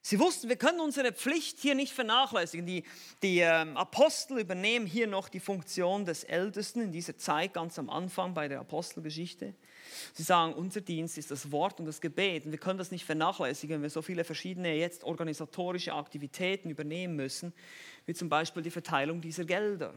[0.06, 2.66] Sie wussten, wir können unsere Pflicht hier nicht vernachlässigen.
[2.66, 2.84] Die,
[3.22, 7.88] die ähm, Apostel übernehmen hier noch die Funktion des Ältesten in dieser Zeit, ganz am
[7.88, 9.54] Anfang bei der Apostelgeschichte.
[10.12, 12.46] Sie sagen, unser Dienst ist das Wort und das Gebet.
[12.46, 17.16] Und wir können das nicht vernachlässigen, wenn wir so viele verschiedene jetzt organisatorische Aktivitäten übernehmen
[17.16, 17.52] müssen,
[18.06, 19.94] wie zum Beispiel die Verteilung dieser Gelder.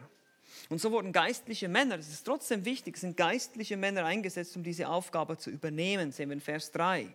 [0.70, 4.88] Und so wurden geistliche Männer, das ist trotzdem wichtig, sind geistliche Männer eingesetzt, um diese
[4.88, 7.14] Aufgabe zu übernehmen, sehen wir in Vers 3.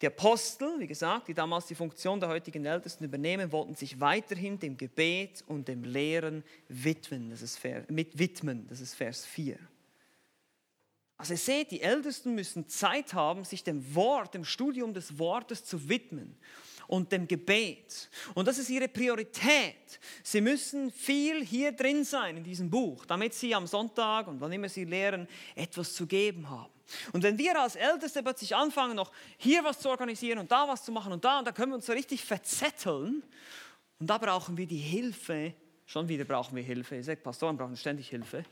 [0.00, 4.58] Die Apostel, wie gesagt, die damals die Funktion der heutigen Ältesten übernehmen, wollten sich weiterhin
[4.58, 7.58] dem Gebet und dem Lehren widmen, das ist
[8.94, 9.58] Vers 4.
[11.20, 15.66] Also ihr seht, die Ältesten müssen Zeit haben, sich dem Wort, dem Studium des Wortes
[15.66, 16.34] zu widmen
[16.86, 18.08] und dem Gebet.
[18.32, 20.00] Und das ist ihre Priorität.
[20.22, 24.50] Sie müssen viel hier drin sein in diesem Buch, damit sie am Sonntag und wann
[24.50, 26.72] immer sie lehren, etwas zu geben haben.
[27.12, 30.86] Und wenn wir als Älteste plötzlich anfangen, noch hier was zu organisieren und da was
[30.86, 33.22] zu machen und da, und da können wir uns so richtig verzetteln.
[33.98, 35.52] Und da brauchen wir die Hilfe.
[35.84, 36.96] Schon wieder brauchen wir Hilfe.
[36.96, 38.42] Ihr sagt, Pastoren brauchen ständig Hilfe.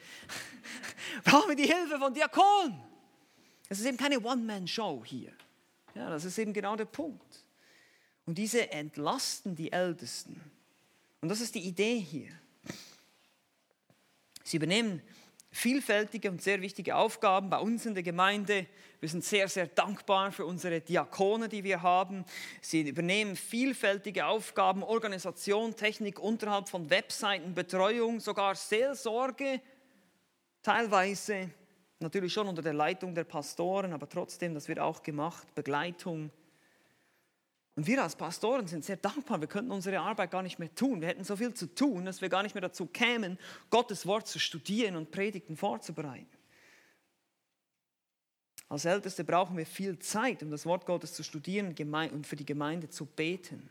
[1.24, 2.80] Brauchen wir die Hilfe von Diakon.
[3.68, 5.32] Es ist eben keine One-Man-Show hier.
[5.94, 7.44] Ja, das ist eben genau der Punkt.
[8.26, 10.40] Und diese entlasten die Ältesten.
[11.20, 12.30] Und das ist die Idee hier.
[14.44, 15.02] Sie übernehmen
[15.50, 18.66] vielfältige und sehr wichtige Aufgaben bei uns in der Gemeinde.
[19.00, 22.24] Wir sind sehr, sehr dankbar für unsere Diakone, die wir haben.
[22.60, 29.60] Sie übernehmen vielfältige Aufgaben, Organisation, Technik, Unterhalt von Webseiten, Betreuung, sogar Seelsorge,
[30.62, 31.50] teilweise
[32.00, 36.30] natürlich schon unter der Leitung der Pastoren, aber trotzdem, das wird auch gemacht, Begleitung.
[37.74, 39.40] Und wir als Pastoren sind sehr dankbar.
[39.40, 41.00] Wir könnten unsere Arbeit gar nicht mehr tun.
[41.00, 43.38] Wir hätten so viel zu tun, dass wir gar nicht mehr dazu kämen,
[43.70, 46.26] Gottes Wort zu studieren und Predigten vorzubereiten.
[48.68, 51.74] Als Älteste brauchen wir viel Zeit, um das Wort Gottes zu studieren
[52.12, 53.70] und für die Gemeinde zu beten.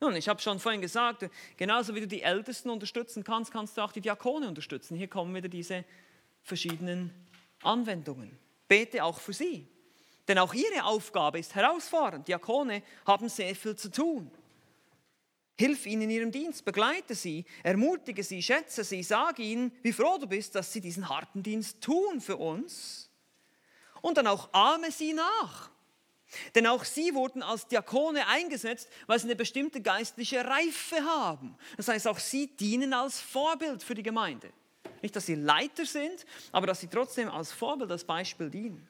[0.00, 3.82] Nun, ich habe schon vorhin gesagt, genauso wie du die Ältesten unterstützen kannst, kannst du
[3.82, 4.96] auch die Diakone unterstützen.
[4.96, 5.84] Hier kommen wieder diese
[6.42, 7.12] verschiedenen
[7.62, 8.38] Anwendungen.
[8.68, 9.66] Bete auch für sie.
[10.28, 12.28] Denn auch ihre Aufgabe ist herausfordernd.
[12.28, 14.30] Diakone haben sehr viel zu tun.
[15.58, 20.18] Hilf ihnen in ihrem Dienst, begleite sie, ermutige sie, schätze sie, sage ihnen, wie froh
[20.18, 23.08] du bist, dass sie diesen harten Dienst tun für uns.
[24.02, 25.70] Und dann auch ahme sie nach.
[26.54, 31.56] Denn auch sie wurden als Diakone eingesetzt, weil sie eine bestimmte geistliche Reife haben.
[31.76, 34.50] Das heißt, auch sie dienen als Vorbild für die Gemeinde.
[35.02, 38.86] Nicht, dass sie Leiter sind, aber dass sie trotzdem als Vorbild, als Beispiel dienen.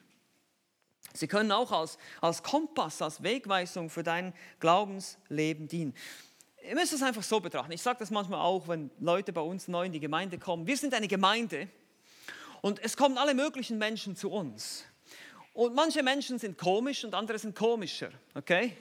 [1.13, 5.95] Sie können auch als, als Kompass, als Wegweisung für dein Glaubensleben dienen.
[6.67, 7.71] Ihr müsst es einfach so betrachten.
[7.71, 10.67] Ich sage das manchmal auch, wenn Leute bei uns neu in die Gemeinde kommen.
[10.67, 11.69] Wir sind eine Gemeinde
[12.61, 14.83] und es kommen alle möglichen Menschen zu uns.
[15.57, 18.11] Und manche Menschen sind komisch und andere sind komischer.
[18.35, 18.77] Okay?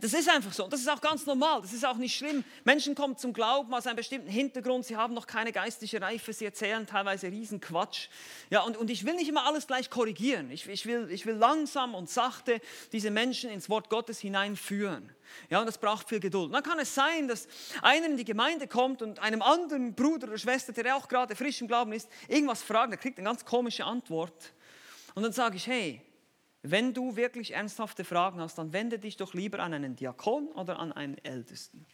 [0.00, 0.66] Das ist einfach so.
[0.66, 1.62] Das ist auch ganz normal.
[1.62, 2.42] Das ist auch nicht schlimm.
[2.64, 4.86] Menschen kommen zum Glauben aus einem bestimmten Hintergrund.
[4.86, 6.32] Sie haben noch keine geistliche Reife.
[6.32, 8.08] Sie erzählen teilweise Riesenquatsch.
[8.50, 10.50] Ja, und, und ich will nicht immer alles gleich korrigieren.
[10.50, 15.12] Ich, ich, will, ich will langsam und sachte diese Menschen ins Wort Gottes hineinführen.
[15.48, 16.46] Ja, und das braucht viel Geduld.
[16.46, 17.46] Und dann kann es sein, dass
[17.82, 21.60] einer in die Gemeinde kommt und einem anderen Bruder oder Schwester, der auch gerade frisch
[21.60, 22.90] im Glauben ist, irgendwas fragt.
[22.90, 24.52] Der kriegt eine ganz komische Antwort.
[25.14, 26.00] Und dann sage ich, hey,
[26.62, 30.78] wenn du wirklich ernsthafte Fragen hast, dann wende dich doch lieber an einen Diakon oder
[30.78, 31.86] an einen Ältesten.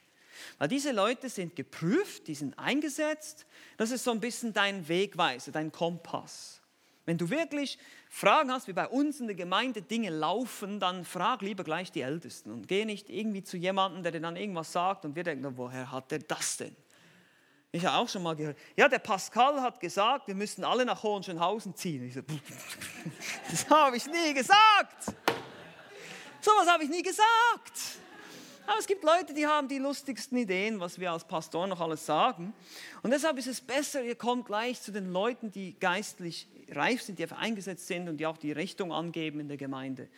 [0.58, 3.46] Weil diese Leute sind geprüft, die sind eingesetzt.
[3.76, 6.60] Das ist so ein bisschen dein Wegweiser, dein Kompass.
[7.04, 11.42] Wenn du wirklich Fragen hast, wie bei uns in der Gemeinde Dinge laufen, dann frag
[11.42, 15.04] lieber gleich die Ältesten und geh nicht irgendwie zu jemandem, der dir dann irgendwas sagt
[15.04, 16.76] und wir denken, woher hat der das denn?
[17.72, 21.02] Ich habe auch schon mal gehört, ja, der Pascal hat gesagt, wir müssen alle nach
[21.02, 22.04] Hohenschönhausen ziehen.
[22.08, 22.20] Ich so,
[23.50, 25.04] das habe ich nie gesagt.
[26.40, 28.00] So was habe ich nie gesagt.
[28.66, 32.06] Aber es gibt Leute, die haben die lustigsten Ideen, was wir als Pastor noch alles
[32.06, 32.54] sagen.
[33.02, 37.18] Und deshalb ist es besser, ihr kommt gleich zu den Leuten, die geistlich reif sind,
[37.18, 40.08] die eingesetzt sind und die auch die Richtung angeben in der Gemeinde.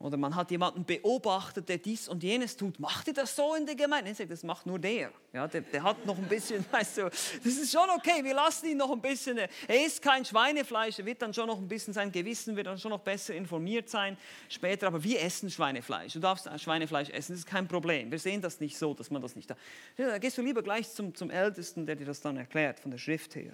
[0.00, 2.80] Oder man hat jemanden beobachtet, der dies und jenes tut.
[2.80, 4.14] Macht ihr das so in der Gemeinde?
[4.14, 5.12] Sage, das macht nur der.
[5.30, 5.60] Ja, der.
[5.60, 8.90] Der hat noch ein bisschen, weißt du, das ist schon okay, wir lassen ihn noch
[8.90, 9.36] ein bisschen.
[9.36, 12.78] Er isst kein Schweinefleisch, er wird dann schon noch ein bisschen, sein Gewissen wird dann
[12.78, 14.16] schon noch besser informiert sein
[14.48, 14.86] später.
[14.86, 16.14] Aber wir essen Schweinefleisch.
[16.14, 18.10] Du darfst Schweinefleisch essen, das ist kein Problem.
[18.10, 19.56] Wir sehen das nicht so, dass man das nicht da.
[19.98, 22.98] Da gehst du lieber gleich zum, zum Ältesten, der dir das dann erklärt, von der
[22.98, 23.52] Schrift her.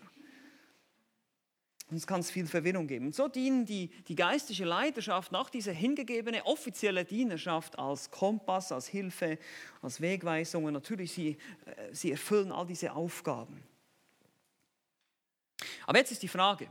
[1.88, 3.06] Und es kann es viel Verwirrung geben.
[3.06, 8.88] Und so dienen die, die geistliche Leiterschaft nach dieser hingegebene offizielle Dienerschaft als Kompass, als
[8.88, 9.38] Hilfe,
[9.82, 10.64] als Wegweisung.
[10.64, 13.62] Und natürlich, sie, äh, sie erfüllen all diese Aufgaben.
[15.86, 16.66] Aber jetzt ist die Frage,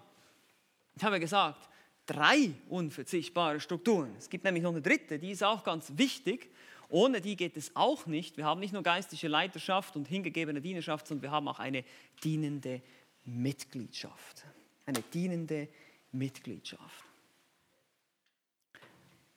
[0.97, 1.69] ich habe gesagt,
[2.05, 4.13] drei unverzichtbare Strukturen.
[4.17, 6.51] Es gibt nämlich noch eine dritte, die ist auch ganz wichtig.
[6.89, 8.35] Ohne die geht es auch nicht.
[8.35, 11.85] Wir haben nicht nur geistliche Leiterschaft und hingegebene Dienerschaft, sondern wir haben auch eine
[12.21, 12.81] dienende
[13.23, 14.45] Mitgliedschaft
[14.85, 15.67] eine dienende
[16.11, 17.05] Mitgliedschaft.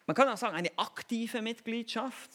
[0.07, 2.31] Man kann auch sagen, eine aktive Mitgliedschaft,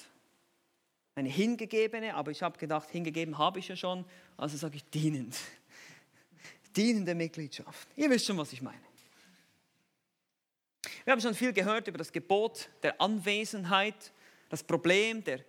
[1.16, 4.06] eine hingegebene, aber ich habe gedacht, hingegeben habe ich ja schon,
[4.38, 5.36] also sage ich dienend.
[6.76, 7.88] Dienende Mitgliedschaft.
[7.96, 8.82] Ihr wisst schon, was ich meine.
[11.04, 14.14] Wir haben schon viel gehört über das Gebot der Anwesenheit,
[14.50, 15.40] das Problem der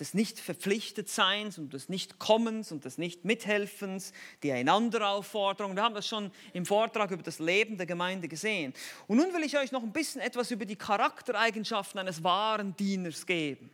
[0.00, 5.76] des nicht verpflichtet Seins und des Nicht-Kommens und des Nicht-Mithelfens, die Einanderaufforderung.
[5.76, 8.72] Wir haben das schon im Vortrag über das Leben der Gemeinde gesehen.
[9.06, 13.26] Und nun will ich euch noch ein bisschen etwas über die Charaktereigenschaften eines wahren Dieners
[13.26, 13.70] geben.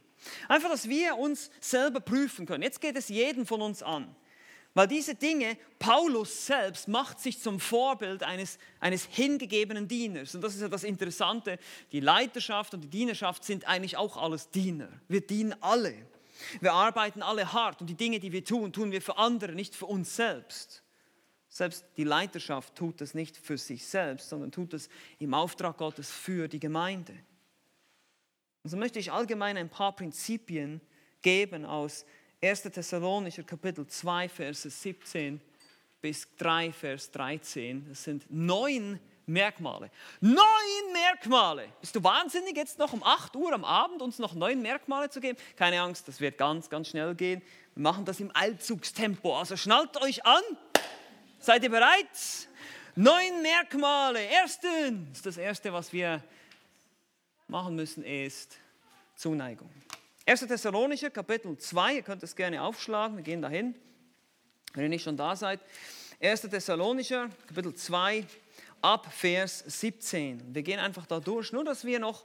[0.49, 2.63] Einfach, dass wir uns selber prüfen können.
[2.63, 4.15] Jetzt geht es jeden von uns an.
[4.75, 10.35] Weil diese Dinge, Paulus selbst macht sich zum Vorbild eines, eines hingegebenen Dieners.
[10.35, 11.59] Und das ist ja das Interessante,
[11.93, 14.89] die Leiterschaft und die Dienerschaft sind eigentlich auch alles Diener.
[15.09, 15.95] Wir dienen alle.
[16.61, 19.75] Wir arbeiten alle hart und die Dinge, die wir tun, tun wir für andere, nicht
[19.75, 20.83] für uns selbst.
[21.49, 24.89] Selbst die Leiterschaft tut das nicht für sich selbst, sondern tut es
[25.19, 27.15] im Auftrag Gottes für die Gemeinde.
[28.63, 30.81] Und so möchte ich allgemein ein paar Prinzipien
[31.23, 32.05] geben aus
[32.43, 32.63] 1.
[32.63, 35.41] Thessalonicher Kapitel 2, Verse 17
[36.01, 37.89] bis 3, Vers 13.
[37.89, 39.91] Das sind neun Merkmale.
[40.21, 41.69] Neun Merkmale!
[41.81, 45.21] Bist du wahnsinnig, jetzt noch um 8 Uhr am Abend uns noch neun Merkmale zu
[45.21, 45.37] geben?
[45.57, 47.43] Keine Angst, das wird ganz, ganz schnell gehen.
[47.75, 49.37] Wir machen das im Eilzugstempo.
[49.37, 50.43] Also schnallt euch an.
[51.41, 52.07] Seid ihr bereit?
[52.95, 54.21] Neun Merkmale.
[54.23, 56.23] Erstens, das erste, was wir
[57.49, 58.57] machen müssen, ist
[59.17, 59.71] Zuneigung.
[60.25, 60.41] 1.
[60.41, 63.75] Thessalonicher, Kapitel 2, ihr könnt es gerne aufschlagen, wir gehen dahin,
[64.75, 65.61] wenn ihr nicht schon da seid.
[66.21, 66.41] 1.
[66.43, 68.25] Thessalonicher, Kapitel 2,
[68.81, 70.55] ab Vers 17.
[70.55, 72.25] Wir gehen einfach da durch, nur dass wir noch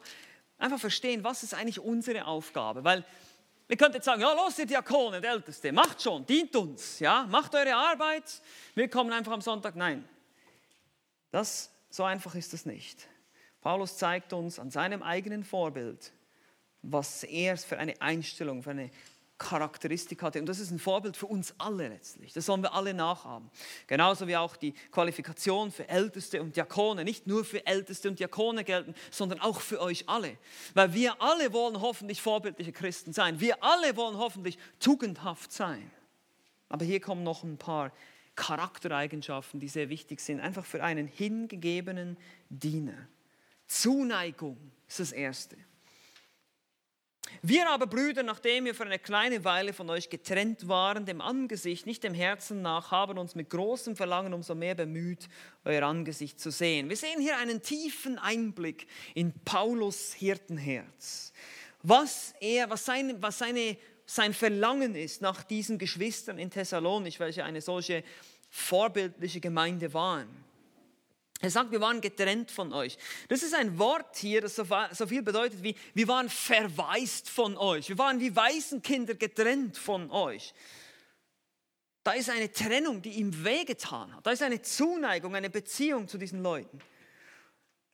[0.57, 2.83] einfach verstehen, was ist eigentlich unsere Aufgabe.
[2.83, 3.05] Weil
[3.67, 7.25] ihr könnt jetzt sagen, ja los ihr Diakone, der Älteste, macht schon, dient uns, ja,
[7.29, 8.41] macht eure Arbeit,
[8.75, 9.75] wir kommen einfach am Sonntag.
[9.75, 10.07] Nein,
[11.31, 13.07] das, so einfach ist es nicht.
[13.61, 16.11] Paulus zeigt uns an seinem eigenen Vorbild,
[16.81, 18.89] was er für eine Einstellung, für eine
[19.41, 20.39] Charakteristik hatte.
[20.39, 22.31] Und das ist ein Vorbild für uns alle letztlich.
[22.31, 23.49] Das sollen wir alle nachahmen.
[23.87, 28.63] Genauso wie auch die Qualifikation für Älteste und Diakone nicht nur für Älteste und Diakone
[28.63, 30.37] gelten, sondern auch für euch alle.
[30.75, 33.39] Weil wir alle wollen hoffentlich vorbildliche Christen sein.
[33.39, 35.89] Wir alle wollen hoffentlich tugendhaft sein.
[36.69, 37.91] Aber hier kommen noch ein paar
[38.35, 42.15] Charaktereigenschaften, die sehr wichtig sind, einfach für einen hingegebenen
[42.49, 43.07] Diener.
[43.65, 45.57] Zuneigung ist das Erste.
[47.41, 51.85] Wir aber, Brüder, nachdem wir für eine kleine Weile von euch getrennt waren, dem Angesicht,
[51.85, 55.27] nicht dem Herzen nach, haben uns mit großem Verlangen umso mehr bemüht,
[55.65, 56.89] euer Angesicht zu sehen.
[56.89, 61.33] Wir sehen hier einen tiefen Einblick in Paulus Hirtenherz.
[61.83, 67.43] Was er, was, sein, was seine, sein Verlangen ist nach diesen Geschwistern in Thessalonich, welche
[67.43, 68.03] eine solche
[68.49, 70.29] vorbildliche Gemeinde waren.
[71.41, 72.97] Er sagt, wir waren getrennt von euch.
[73.27, 77.89] Das ist ein Wort hier, das so viel bedeutet wie, wir waren verwaist von euch.
[77.89, 80.53] Wir waren wie Waisenkinder getrennt von euch.
[82.03, 84.25] Da ist eine Trennung, die ihm wehgetan hat.
[84.25, 86.79] Da ist eine Zuneigung, eine Beziehung zu diesen Leuten.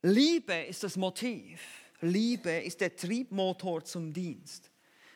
[0.01, 1.61] Liebe ist das Motiv.
[2.01, 4.71] Liebe ist der Triebmotor zum Dienst.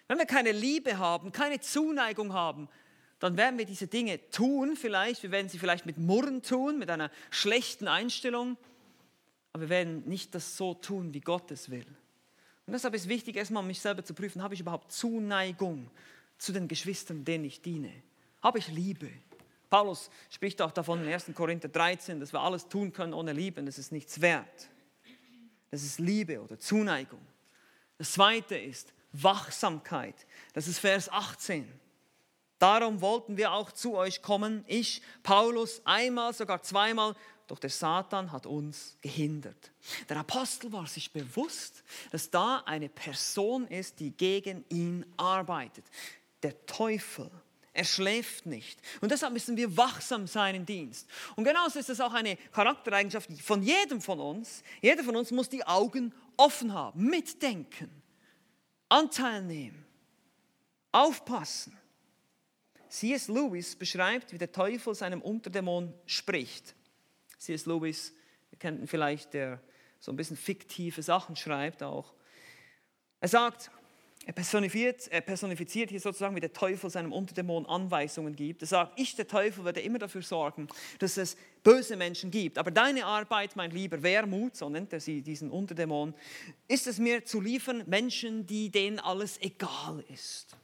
[0.07, 2.67] Wenn wir keine Liebe haben, keine Zuneigung haben,
[3.21, 5.21] dann werden wir diese Dinge tun vielleicht.
[5.21, 8.57] Wir werden sie vielleicht mit Murren tun, mit einer schlechten Einstellung.
[9.53, 11.85] Aber wir werden nicht das so tun, wie Gott es will.
[12.65, 15.91] Und deshalb ist wichtig, erstmal mich selber zu prüfen, habe ich überhaupt Zuneigung
[16.39, 17.91] zu den Geschwistern, denen ich diene?
[18.41, 19.09] Habe ich Liebe?
[19.69, 21.27] Paulus spricht auch davon in 1.
[21.35, 24.69] Korinther 13, dass wir alles tun können ohne Liebe, und das ist nichts wert.
[25.69, 27.21] Das ist Liebe oder Zuneigung.
[27.99, 30.15] Das zweite ist Wachsamkeit.
[30.53, 31.71] Das ist Vers 18.
[32.61, 37.15] Darum wollten wir auch zu euch kommen, ich, Paulus, einmal, sogar zweimal,
[37.47, 39.71] doch der Satan hat uns gehindert.
[40.07, 45.83] Der Apostel war sich bewusst, dass da eine Person ist, die gegen ihn arbeitet.
[46.43, 47.31] Der Teufel.
[47.73, 48.79] Er schläft nicht.
[49.01, 51.09] Und deshalb müssen wir wachsam sein im Dienst.
[51.35, 54.61] Und genauso ist es auch eine Charaktereigenschaft von jedem von uns.
[54.81, 57.89] Jeder von uns muss die Augen offen haben, mitdenken,
[58.87, 59.83] Anteil nehmen,
[60.91, 61.80] aufpassen.
[62.91, 63.29] C.S.
[63.29, 66.75] Lewis beschreibt, wie der Teufel seinem Unterdämon spricht.
[67.37, 67.65] C.S.
[67.65, 68.13] Lewis,
[68.49, 69.61] wir kennen vielleicht, der
[70.01, 72.13] so ein bisschen fiktive Sachen schreibt auch.
[73.21, 73.71] Er sagt,
[74.25, 78.61] er personifiziert, er personifiziert hier sozusagen, wie der Teufel seinem Unterdämon Anweisungen gibt.
[78.61, 80.67] Er sagt, ich, der Teufel, werde immer dafür sorgen,
[80.99, 82.57] dass es böse Menschen gibt.
[82.57, 86.13] Aber deine Arbeit, mein lieber Wermut, so nennt er sie, diesen Unterdämon,
[86.67, 90.57] ist es mir zu liefern, Menschen, die denen alles egal ist.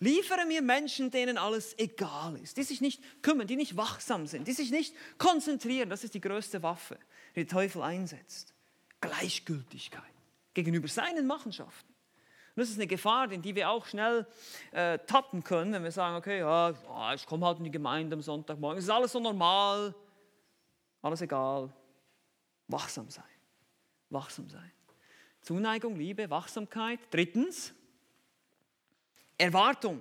[0.00, 4.48] Liefere mir Menschen, denen alles egal ist, die sich nicht kümmern, die nicht wachsam sind,
[4.48, 5.90] die sich nicht konzentrieren.
[5.90, 6.98] Das ist die größte Waffe,
[7.34, 8.54] die der Teufel einsetzt.
[9.00, 10.02] Gleichgültigkeit
[10.54, 11.92] gegenüber seinen Machenschaften.
[12.56, 14.26] Und das ist eine Gefahr, in die wir auch schnell
[14.72, 16.72] äh, tappen können, wenn wir sagen, okay, ja,
[17.14, 19.94] ich komme halt in die Gemeinde am Sonntagmorgen, es ist alles so normal,
[21.02, 21.70] alles egal.
[22.68, 23.24] Wachsam sein,
[24.08, 24.72] wachsam sein.
[25.46, 26.98] Zuneigung, Liebe, Wachsamkeit.
[27.10, 27.72] Drittens,
[29.38, 30.00] Erwartung.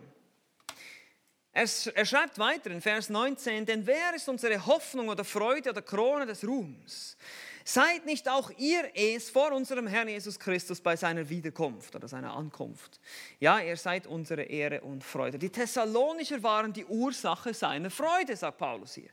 [1.51, 6.25] Er, schreibt weiter in Vers 19, denn wer ist unsere Hoffnung oder Freude oder Krone
[6.25, 7.15] des Ruhms?
[7.63, 12.35] Seid nicht auch ihr es vor unserem Herrn Jesus Christus bei seiner Wiederkunft oder seiner
[12.35, 12.99] Ankunft.
[13.39, 15.39] Ja, ihr seid unsere Ehre und Freude.
[15.39, 19.09] Die Thessalonicher waren die Ursache seiner Freude, sagt Paulus hier.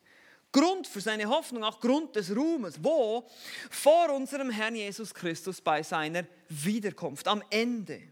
[0.51, 2.83] Grund für seine Hoffnung, auch Grund des Ruhmes.
[2.83, 3.27] Wo?
[3.71, 8.03] Vor unserem Herrn Jesus Christus bei seiner Wiederkunft, am Ende.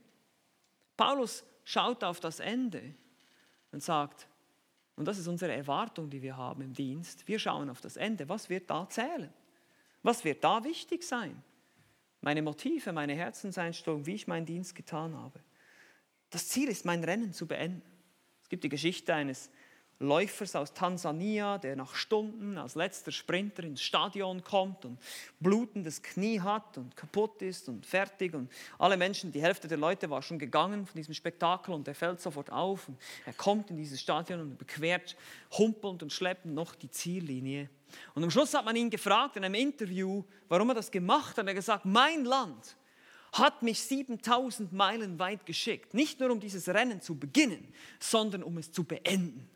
[0.96, 2.94] Paulus schaut auf das Ende
[3.70, 4.26] und sagt,
[4.96, 8.28] und das ist unsere Erwartung, die wir haben im Dienst, wir schauen auf das Ende,
[8.28, 9.32] was wird da zählen?
[10.02, 11.42] Was wird da wichtig sein?
[12.20, 15.40] Meine Motive, meine Herzenseinstellung, wie ich meinen Dienst getan habe.
[16.30, 17.88] Das Ziel ist, mein Rennen zu beenden.
[18.42, 19.50] Es gibt die Geschichte eines
[20.02, 24.98] Läufers aus Tansania, der nach Stunden als letzter Sprinter ins Stadion kommt und
[25.40, 28.32] blutendes Knie hat und kaputt ist und fertig.
[28.32, 31.94] Und alle Menschen, die Hälfte der Leute war schon gegangen von diesem Spektakel und er
[31.94, 32.88] fällt sofort auf.
[32.88, 35.16] Und er kommt in dieses Stadion und bequert
[35.58, 37.68] humpelnd und schleppend noch die Ziellinie.
[38.14, 41.44] Und am Schluss hat man ihn gefragt in einem Interview, warum er das gemacht hat.
[41.44, 42.74] Er hat gesagt, mein Land
[43.34, 48.56] hat mich 7000 Meilen weit geschickt, nicht nur um dieses Rennen zu beginnen, sondern um
[48.56, 49.46] es zu beenden.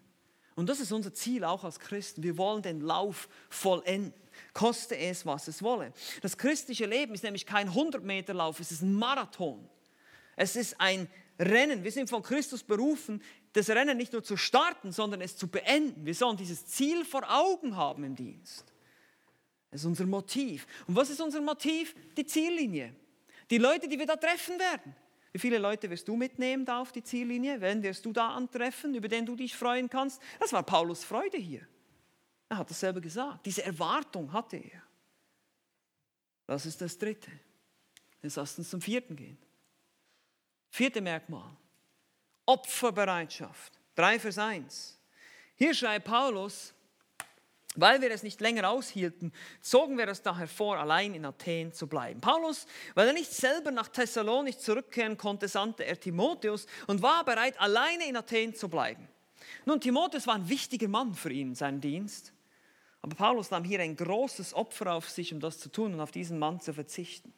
[0.56, 2.22] Und das ist unser Ziel auch als Christen.
[2.22, 4.14] Wir wollen den Lauf vollenden,
[4.52, 5.92] koste es, was es wolle.
[6.22, 9.68] Das christliche Leben ist nämlich kein 100-Meter-Lauf, es ist ein Marathon.
[10.36, 11.82] Es ist ein Rennen.
[11.82, 16.04] Wir sind von Christus berufen, das Rennen nicht nur zu starten, sondern es zu beenden.
[16.06, 18.64] Wir sollen dieses Ziel vor Augen haben im Dienst.
[19.70, 20.66] Das ist unser Motiv.
[20.86, 21.94] Und was ist unser Motiv?
[22.16, 22.94] Die Ziellinie.
[23.50, 24.94] Die Leute, die wir da treffen werden.
[25.34, 27.60] Wie viele Leute wirst du mitnehmen da auf die Ziellinie?
[27.60, 30.22] Wen wirst du da antreffen, über den du dich freuen kannst?
[30.38, 31.66] Das war Paulus Freude hier.
[32.48, 33.44] Er hat dasselbe gesagt.
[33.44, 34.80] Diese Erwartung hatte er.
[36.46, 37.32] Das ist das Dritte.
[38.22, 39.36] Jetzt lasst uns zum Vierten gehen.
[40.70, 41.50] Vierte Merkmal.
[42.46, 43.72] Opferbereitschaft.
[43.96, 45.00] 3 Vers 1.
[45.56, 46.73] Hier schreibt Paulus,
[47.74, 51.86] weil wir es nicht länger aushielten, zogen wir es daher vor, allein in Athen zu
[51.86, 52.20] bleiben.
[52.20, 57.58] Paulus, weil er nicht selber nach Thessalonich zurückkehren konnte, sandte er Timotheus und war bereit,
[57.60, 59.08] alleine in Athen zu bleiben.
[59.64, 62.32] Nun, Timotheus war ein wichtiger Mann für ihn, sein Dienst.
[63.02, 66.10] Aber Paulus nahm hier ein großes Opfer auf sich, um das zu tun und auf
[66.10, 67.34] diesen Mann zu verzichten.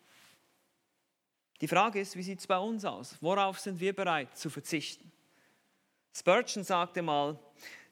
[1.60, 3.16] Die Frage ist, wie sieht es bei uns aus?
[3.20, 5.10] Worauf sind wir bereit zu verzichten?
[6.14, 7.38] Spurgeon sagte mal,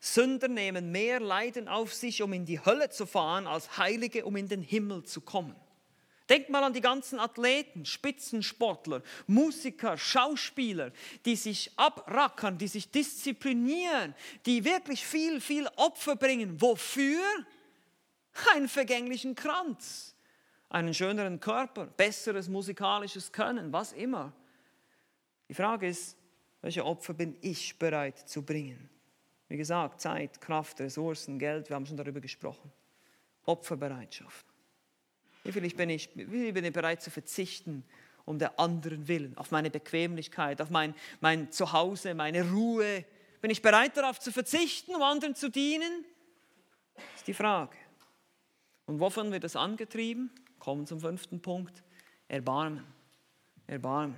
[0.05, 4.37] Sünder nehmen mehr Leiden auf sich, um in die Hölle zu fahren, als Heilige, um
[4.37, 5.57] in den Himmel zu kommen.
[6.29, 10.93] Denkt mal an die ganzen Athleten, Spitzensportler, Musiker, Schauspieler,
[11.25, 16.61] die sich abrackern, die sich disziplinieren, die wirklich viel, viel Opfer bringen.
[16.61, 17.23] Wofür?
[18.55, 20.15] Einen vergänglichen Kranz,
[20.69, 24.35] einen schöneren Körper, besseres musikalisches Können, was immer.
[25.49, 26.19] Die Frage ist,
[26.61, 28.91] welche Opfer bin ich bereit zu bringen?
[29.55, 32.73] Wie gesagt, Zeit, Kraft, Ressourcen, Geld, wir haben schon darüber gesprochen.
[33.45, 34.45] Opferbereitschaft.
[35.45, 37.85] Wie viel bin ich, wie bin ich bereit zu verzichten
[38.25, 43.05] um der anderen willen, auf meine Bequemlichkeit, auf mein, mein Zuhause, meine Ruhe?
[43.41, 46.05] Bin ich bereit darauf zu verzichten, um anderen zu dienen?
[46.97, 47.77] Das ist die Frage.
[48.87, 50.33] Und wovon wird das angetrieben?
[50.59, 51.85] Kommen zum fünften Punkt.
[52.27, 52.85] Erbarmen.
[53.69, 54.17] Erbarmen.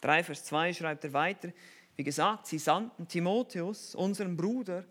[0.00, 1.52] 3 Vers 2 schreibt er weiter.
[2.00, 4.86] Wie gesagt, sie sandten Timotheus, unseren Bruder,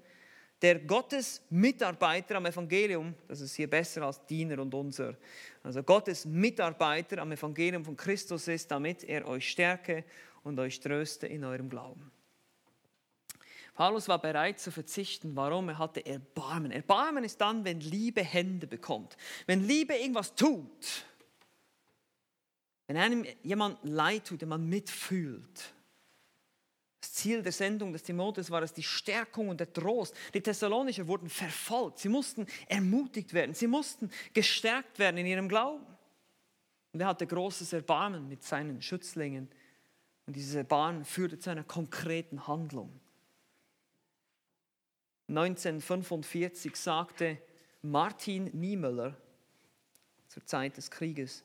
[0.62, 5.16] der Gottes Mitarbeiter am Evangelium, das ist hier besser als Diener und unser,
[5.64, 10.06] also Gottes Mitarbeiter am Evangelium von Christus ist, damit er euch stärke
[10.44, 12.12] und euch tröste in eurem Glauben.
[13.74, 15.36] Paulus war bereit zu verzichten.
[15.36, 15.70] Warum?
[15.70, 16.72] Er hatte Erbarmen.
[16.72, 19.18] Erbarmen ist dann, wenn Liebe Hände bekommt.
[19.48, 21.06] Wenn Liebe irgendwas tut.
[22.86, 25.74] Wenn einem jemand leid tut, den man mitfühlt.
[27.20, 30.16] Ziel der Sendung des Timotheus war es die Stärkung und der Trost.
[30.34, 32.00] Die Thessalonicher wurden verfolgt.
[32.00, 33.54] Sie mussten ermutigt werden.
[33.54, 35.86] Sie mussten gestärkt werden in ihrem Glauben.
[36.94, 39.50] Und er hatte großes Erbarmen mit seinen Schützlingen.
[40.26, 42.90] Und dieses Erbarmen führte zu einer konkreten Handlung.
[45.28, 47.38] 1945 sagte
[47.82, 49.16] Martin Niemöller
[50.28, 51.44] zur Zeit des Krieges,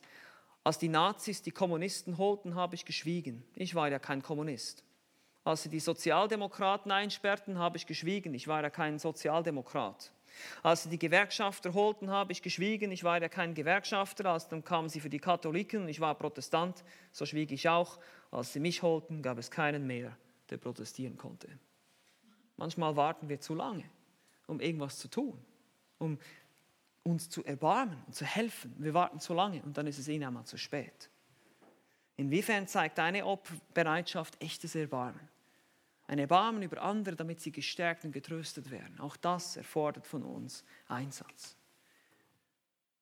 [0.62, 3.44] als die Nazis die Kommunisten holten, habe ich geschwiegen.
[3.54, 4.84] Ich war ja kein Kommunist.
[5.44, 8.32] Als sie die Sozialdemokraten einsperrten, habe ich geschwiegen.
[8.32, 10.10] Ich war ja kein Sozialdemokrat.
[10.62, 12.90] Als sie die Gewerkschafter holten, habe ich geschwiegen.
[12.90, 14.26] Ich war ja kein Gewerkschafter.
[14.26, 16.82] Als dann kamen sie für die Katholiken und ich war Protestant.
[17.12, 17.98] So schwieg ich auch.
[18.30, 20.16] Als sie mich holten, gab es keinen mehr,
[20.50, 21.48] der protestieren konnte.
[22.56, 23.84] Manchmal warten wir zu lange,
[24.46, 25.38] um irgendwas zu tun,
[25.98, 26.18] um
[27.02, 28.74] uns zu erbarmen und zu helfen.
[28.78, 31.10] Wir warten zu lange und dann ist es ihnen einmal zu spät.
[32.16, 35.33] Inwiefern zeigt deine Opferbereitschaft echtes Erbarmen?
[36.06, 39.00] Ein Erbarmen über andere, damit sie gestärkt und getröstet werden.
[39.00, 41.56] Auch das erfordert von uns Einsatz.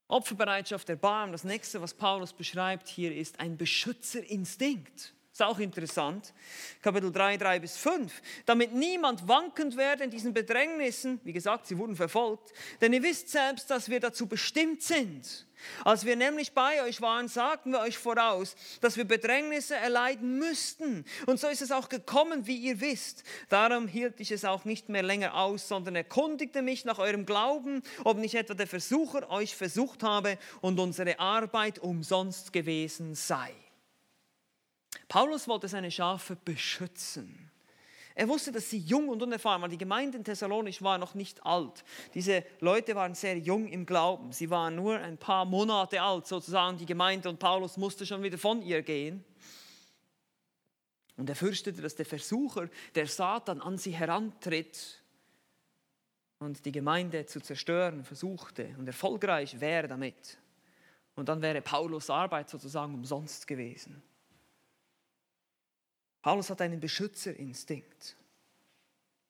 [0.08, 5.14] Opferbereitschaft, Erbarmen, das nächste, was Paulus beschreibt hier, ist ein Beschützerinstinkt.
[5.32, 6.34] Ist auch interessant.
[6.82, 8.12] Kapitel 3, 3 bis 5.
[8.44, 12.52] Damit niemand wankend werde in diesen Bedrängnissen, wie gesagt, sie wurden verfolgt,
[12.82, 15.46] denn ihr wisst selbst, dass wir dazu bestimmt sind.
[15.84, 21.06] Als wir nämlich bei euch waren, sagten wir euch voraus, dass wir Bedrängnisse erleiden müssten.
[21.24, 23.24] Und so ist es auch gekommen, wie ihr wisst.
[23.48, 27.82] Darum hielt ich es auch nicht mehr länger aus, sondern erkundigte mich nach eurem Glauben,
[28.04, 33.54] ob nicht etwa der Versucher euch versucht habe und unsere Arbeit umsonst gewesen sei.
[35.08, 37.50] Paulus wollte seine Schafe beschützen.
[38.14, 39.70] Er wusste, dass sie jung und unerfahren waren.
[39.70, 41.82] Die Gemeinde in Thessalonich war noch nicht alt.
[42.14, 44.32] Diese Leute waren sehr jung im Glauben.
[44.32, 47.28] Sie waren nur ein paar Monate alt, sozusagen, die Gemeinde.
[47.30, 49.24] Und Paulus musste schon wieder von ihr gehen.
[51.16, 55.02] Und er fürchtete, dass der Versucher, der Satan, an sie herantritt
[56.38, 60.38] und die Gemeinde zu zerstören versuchte und erfolgreich wäre damit.
[61.14, 64.02] Und dann wäre Paulus Arbeit sozusagen umsonst gewesen.
[66.22, 68.16] Paulus hat einen Beschützerinstinkt.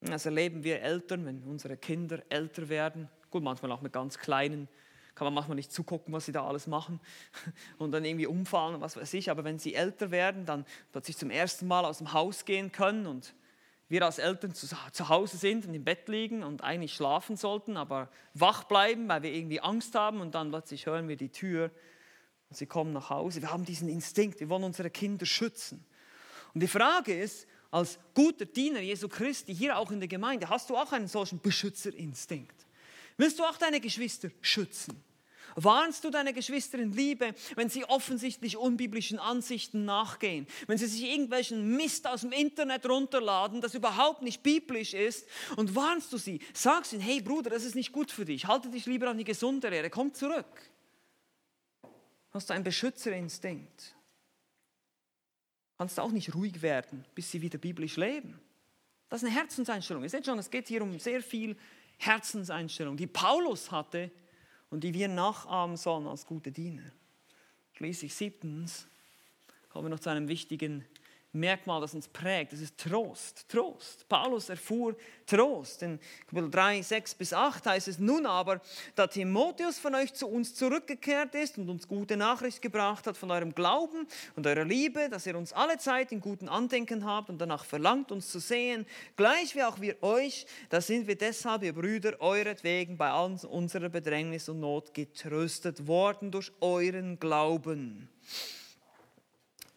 [0.02, 3.08] Das erleben wir Eltern, wenn unsere Kinder älter werden.
[3.30, 4.68] Gut, manchmal auch mit ganz kleinen,
[5.14, 7.00] kann man manchmal nicht zugucken, was sie da alles machen
[7.78, 9.30] und dann irgendwie umfallen und was weiß ich.
[9.30, 13.06] Aber wenn sie älter werden, dann plötzlich zum ersten Mal aus dem Haus gehen können
[13.06, 13.34] und
[13.88, 17.76] wir als Eltern zu, zu Hause sind und im Bett liegen und eigentlich schlafen sollten,
[17.76, 21.70] aber wach bleiben, weil wir irgendwie Angst haben und dann plötzlich hören wir die Tür
[22.48, 23.42] und sie kommen nach Hause.
[23.42, 25.84] Wir haben diesen Instinkt, wir wollen unsere Kinder schützen.
[26.54, 30.68] Und die Frage ist, als guter Diener Jesu Christi, hier auch in der Gemeinde, hast
[30.68, 32.66] du auch einen solchen Beschützerinstinkt?
[33.16, 35.02] Willst du auch deine Geschwister schützen?
[35.54, 41.02] Warnst du deine Geschwister in Liebe, wenn sie offensichtlich unbiblischen Ansichten nachgehen, wenn sie sich
[41.02, 45.26] irgendwelchen Mist aus dem Internet runterladen, das überhaupt nicht biblisch ist,
[45.56, 48.70] und warnst du sie, sagst ihnen, hey Bruder, das ist nicht gut für dich, halte
[48.70, 50.70] dich lieber an die gesunde Lehre, komm zurück.
[52.30, 53.94] Hast du einen Beschützerinstinkt?
[55.82, 58.38] Kannst auch nicht ruhig werden, bis sie wieder biblisch leben.
[59.08, 60.04] Das ist eine Herzenseinstellung.
[60.04, 61.56] Ihr seht schon, es geht hier um sehr viel
[61.98, 64.12] Herzenseinstellung, die Paulus hatte
[64.70, 66.92] und die wir nachahmen sollen als gute Diener.
[67.72, 68.86] Schließlich siebtens
[69.70, 70.84] kommen wir noch zu einem wichtigen
[71.34, 72.52] Merkmal, das uns prägt.
[72.52, 73.48] Das ist Trost.
[73.48, 74.06] Trost.
[74.06, 74.94] Paulus erfuhr
[75.26, 75.82] Trost.
[75.82, 78.60] In Kapitel 3, 6 bis 8 heißt es, nun aber,
[78.96, 83.30] da Timotheus von euch zu uns zurückgekehrt ist und uns gute Nachricht gebracht hat von
[83.30, 84.06] eurem Glauben
[84.36, 88.12] und eurer Liebe, dass ihr uns alle Zeit in guten Andenken habt und danach verlangt,
[88.12, 88.84] uns zu sehen,
[89.16, 93.88] gleich wie auch wir euch, da sind wir deshalb, ihr Brüder, euretwegen bei all unserer
[93.88, 98.08] Bedrängnis und Not getröstet worden durch euren Glauben.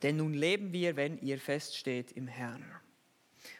[0.05, 2.63] Denn nun leben wir, wenn ihr feststeht im Herrn.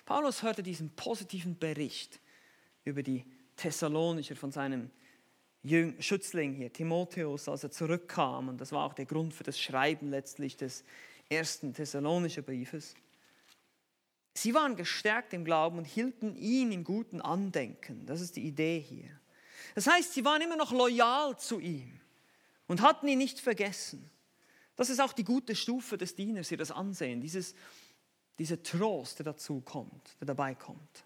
[0.06, 2.20] Paulus hörte diesen positiven Bericht
[2.84, 3.26] über die
[3.56, 4.92] Thessalonicher von seinem
[5.98, 8.50] Schützling hier, Timotheus, als er zurückkam.
[8.50, 10.84] Und das war auch der Grund für das Schreiben letztlich des
[11.30, 12.94] ersten Thessalonischer Briefes.
[14.36, 18.06] Sie waren gestärkt im Glauben und hielten ihn im guten Andenken.
[18.06, 19.20] Das ist die Idee hier.
[19.74, 22.00] Das heißt, sie waren immer noch loyal zu ihm
[22.68, 24.12] und hatten ihn nicht vergessen.
[24.76, 27.56] Das ist auch die gute Stufe des Dieners, hier das Ansehen, dieses,
[28.38, 31.06] dieser Trost, der dazu kommt, der dabei kommt.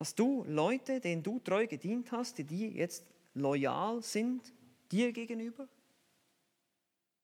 [0.00, 3.04] Hast du Leute, denen du treu gedient hast, die dir jetzt
[3.34, 4.52] loyal sind,
[4.90, 5.68] dir gegenüber?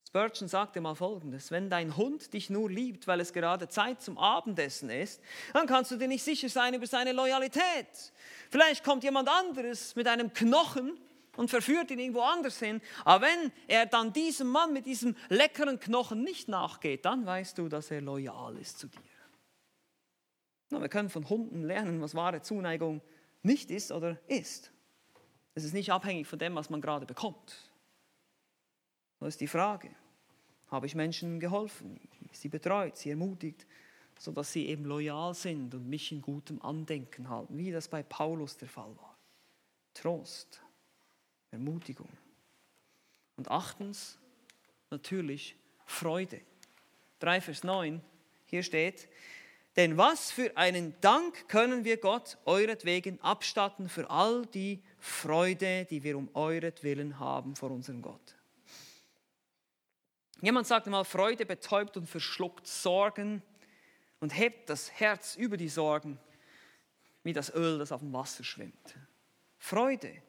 [0.08, 4.18] Spurgeon sagte mal Folgendes, wenn dein Hund dich nur liebt, weil es gerade Zeit zum
[4.18, 5.22] Abendessen ist,
[5.54, 8.12] dann kannst du dir nicht sicher sein über seine Loyalität.
[8.50, 10.98] Vielleicht kommt jemand anderes mit einem Knochen
[11.36, 12.80] und verführt ihn irgendwo anders hin.
[13.04, 17.68] Aber wenn er dann diesem Mann mit diesem leckeren Knochen nicht nachgeht, dann weißt du,
[17.68, 19.00] dass er loyal ist zu dir.
[20.70, 23.02] Na, wir können von Hunden lernen, was wahre Zuneigung
[23.42, 24.72] nicht ist oder ist.
[25.54, 27.70] Es ist nicht abhängig von dem, was man gerade bekommt.
[29.20, 29.90] Das ist die Frage.
[30.68, 32.00] Habe ich Menschen geholfen,
[32.32, 33.66] sie betreut, sie ermutigt,
[34.18, 38.56] sodass sie eben loyal sind und mich in gutem Andenken halten, wie das bei Paulus
[38.56, 39.18] der Fall war.
[39.92, 40.62] Trost.
[41.52, 42.08] Ermutigung.
[43.36, 44.18] Und achtens,
[44.90, 46.40] natürlich Freude.
[47.20, 48.00] 3 Vers 9,
[48.46, 49.08] hier steht,
[49.76, 56.02] denn was für einen Dank können wir Gott euretwegen abstatten für all die Freude, die
[56.02, 58.36] wir um euretwillen haben vor unserem Gott.
[60.42, 63.42] Jemand sagte mal, Freude betäubt und verschluckt Sorgen
[64.20, 66.18] und hebt das Herz über die Sorgen,
[67.22, 68.98] wie das Öl, das auf dem Wasser schwimmt.
[69.58, 70.22] Freude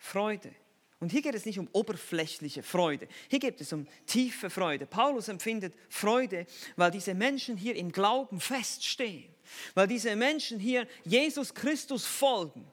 [0.00, 0.52] Freude.
[0.98, 3.06] Und hier geht es nicht um oberflächliche Freude.
[3.28, 4.86] Hier geht es um tiefe Freude.
[4.86, 6.46] Paulus empfindet Freude,
[6.76, 9.32] weil diese Menschen hier im Glauben feststehen.
[9.74, 12.66] Weil diese Menschen hier Jesus Christus folgen.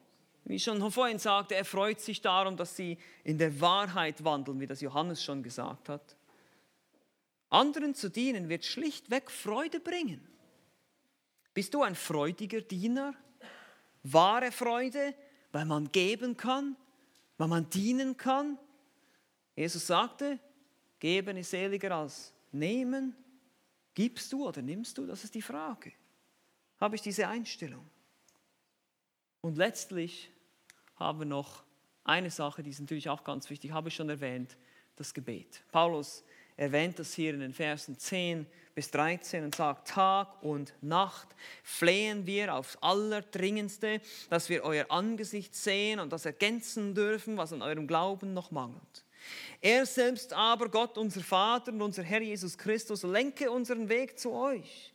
[0.44, 4.60] Wie ich schon vorhin sagte, er freut sich darum, dass sie in der Wahrheit wandeln,
[4.60, 6.16] wie das Johannes schon gesagt hat.
[7.50, 10.26] Anderen zu dienen wird schlichtweg Freude bringen.
[11.54, 13.14] Bist du ein freudiger Diener?
[14.02, 15.14] Wahre Freude,
[15.52, 16.76] weil man geben kann,
[17.38, 18.58] weil man dienen kann.
[19.56, 20.38] Jesus sagte,
[20.98, 23.16] geben ist seliger als nehmen.
[23.94, 25.06] Gibst du oder nimmst du?
[25.06, 25.92] Das ist die Frage.
[26.78, 27.88] Habe ich diese Einstellung?
[29.40, 30.30] Und letztlich
[30.96, 31.64] haben wir noch
[32.04, 34.56] eine Sache, die ist natürlich auch ganz wichtig, habe ich schon erwähnt,
[34.96, 35.62] das Gebet.
[35.70, 36.24] Paulus
[36.58, 41.28] erwähnt das hier in den Versen 10 bis 13 und sagt, Tag und Nacht
[41.62, 47.62] flehen wir aufs Allerdringendste, dass wir euer Angesicht sehen und das ergänzen dürfen, was an
[47.62, 49.04] eurem Glauben noch mangelt.
[49.60, 54.32] Er selbst aber, Gott, unser Vater und unser Herr Jesus Christus, lenke unseren Weg zu
[54.32, 54.92] euch.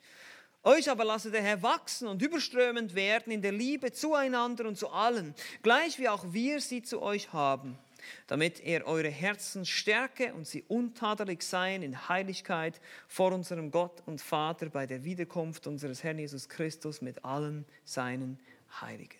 [0.64, 4.90] Euch aber lasse der Herr wachsen und überströmend werden in der Liebe zueinander und zu
[4.90, 7.78] allen, gleich wie auch wir sie zu euch haben,
[8.28, 14.22] damit er eure Herzen stärke und sie untadelig seien in Heiligkeit vor unserem Gott und
[14.22, 18.40] Vater bei der Wiederkunft unseres Herrn Jesus Christus mit allen seinen
[18.82, 19.18] Heiligen.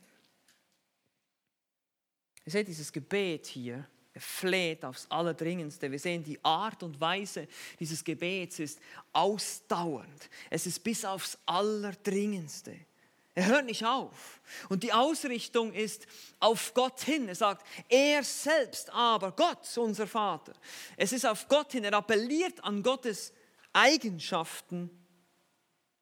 [2.46, 5.92] Ihr seht dieses Gebet hier er fleht aufs Allerdringendste.
[5.92, 7.48] Wir sehen, die Art und Weise
[7.80, 8.80] dieses Gebets ist
[9.12, 10.30] ausdauernd.
[10.52, 12.78] Es ist bis aufs Allerdringendste.
[13.36, 14.42] Er hört nicht auf.
[14.70, 16.06] Und die Ausrichtung ist
[16.40, 17.28] auf Gott hin.
[17.28, 20.54] Er sagt, er selbst aber, Gott, unser Vater.
[20.98, 21.84] Es ist auf Gott hin.
[21.84, 23.34] Er appelliert an Gottes
[23.72, 24.92] Eigenschaften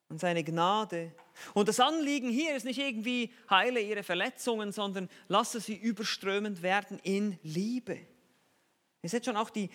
[0.09, 1.15] und seine Gnade.
[1.53, 6.99] Und das Anliegen hier ist nicht irgendwie heile ihre Verletzungen, sondern lasse sie überströmend werden
[6.99, 7.97] in Liebe.
[9.03, 9.69] Ihr seht schon auch die,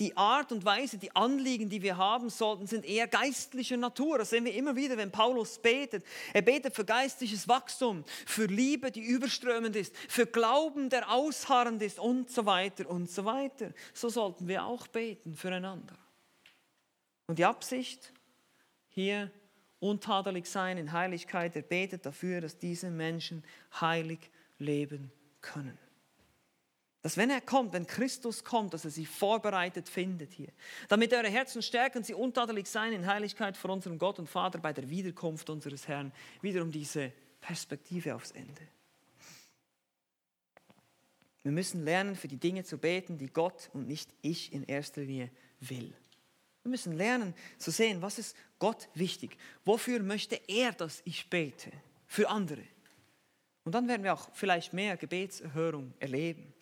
[0.00, 4.18] die Art und Weise, die Anliegen, die wir haben sollten, sind eher geistlicher Natur.
[4.18, 6.04] Das sehen wir immer wieder, wenn Paulus betet.
[6.32, 11.98] Er betet für geistliches Wachstum, für Liebe, die überströmend ist, für Glauben, der ausharrend ist
[11.98, 13.72] und so weiter und so weiter.
[13.92, 15.96] So sollten wir auch beten füreinander.
[17.26, 18.12] Und die Absicht
[18.88, 19.30] hier
[19.80, 21.54] untadelig sein in Heiligkeit.
[21.56, 23.44] Er betet dafür, dass diese Menschen
[23.80, 25.78] heilig leben können.
[27.08, 30.52] Dass wenn er kommt, wenn Christus kommt, dass er sie vorbereitet findet hier.
[30.90, 34.74] Damit eure Herzen stärken, sie untadelig sein in Heiligkeit vor unserem Gott und Vater bei
[34.74, 36.12] der Wiederkunft unseres Herrn.
[36.42, 38.60] Wiederum diese Perspektive aufs Ende.
[41.44, 45.00] Wir müssen lernen, für die Dinge zu beten, die Gott und nicht ich in erster
[45.00, 45.30] Linie
[45.60, 45.94] will.
[46.62, 49.38] Wir müssen lernen zu sehen, was ist Gott wichtig.
[49.64, 51.72] Wofür möchte er, dass ich bete?
[52.06, 52.64] Für andere.
[53.64, 56.52] Und dann werden wir auch vielleicht mehr Gebetserhörung erleben.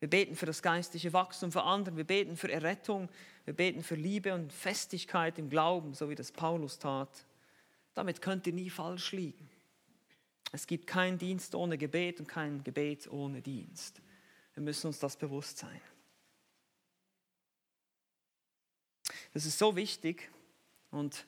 [0.00, 1.96] Wir beten für das geistliche Wachstum für andere.
[1.96, 3.08] Wir beten für Errettung.
[3.44, 7.26] Wir beten für Liebe und Festigkeit im Glauben, so wie das Paulus tat.
[7.94, 9.50] Damit könnt ihr nie falsch liegen.
[10.52, 14.00] Es gibt keinen Dienst ohne Gebet und kein Gebet ohne Dienst.
[14.54, 15.80] Wir müssen uns das bewusst sein.
[19.32, 20.30] Das ist so wichtig
[20.90, 21.24] und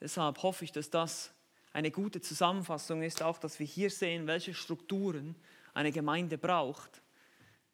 [0.00, 1.32] deshalb hoffe ich, dass das
[1.72, 5.36] eine gute Zusammenfassung ist, auch dass wir hier sehen, welche Strukturen
[5.74, 7.02] eine Gemeinde braucht.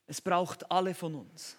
[0.06, 1.56] Es braucht alle von uns.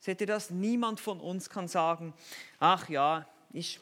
[0.00, 0.50] Seht ihr das?
[0.50, 2.12] Niemand von uns kann sagen,
[2.58, 3.78] ach ja, ich,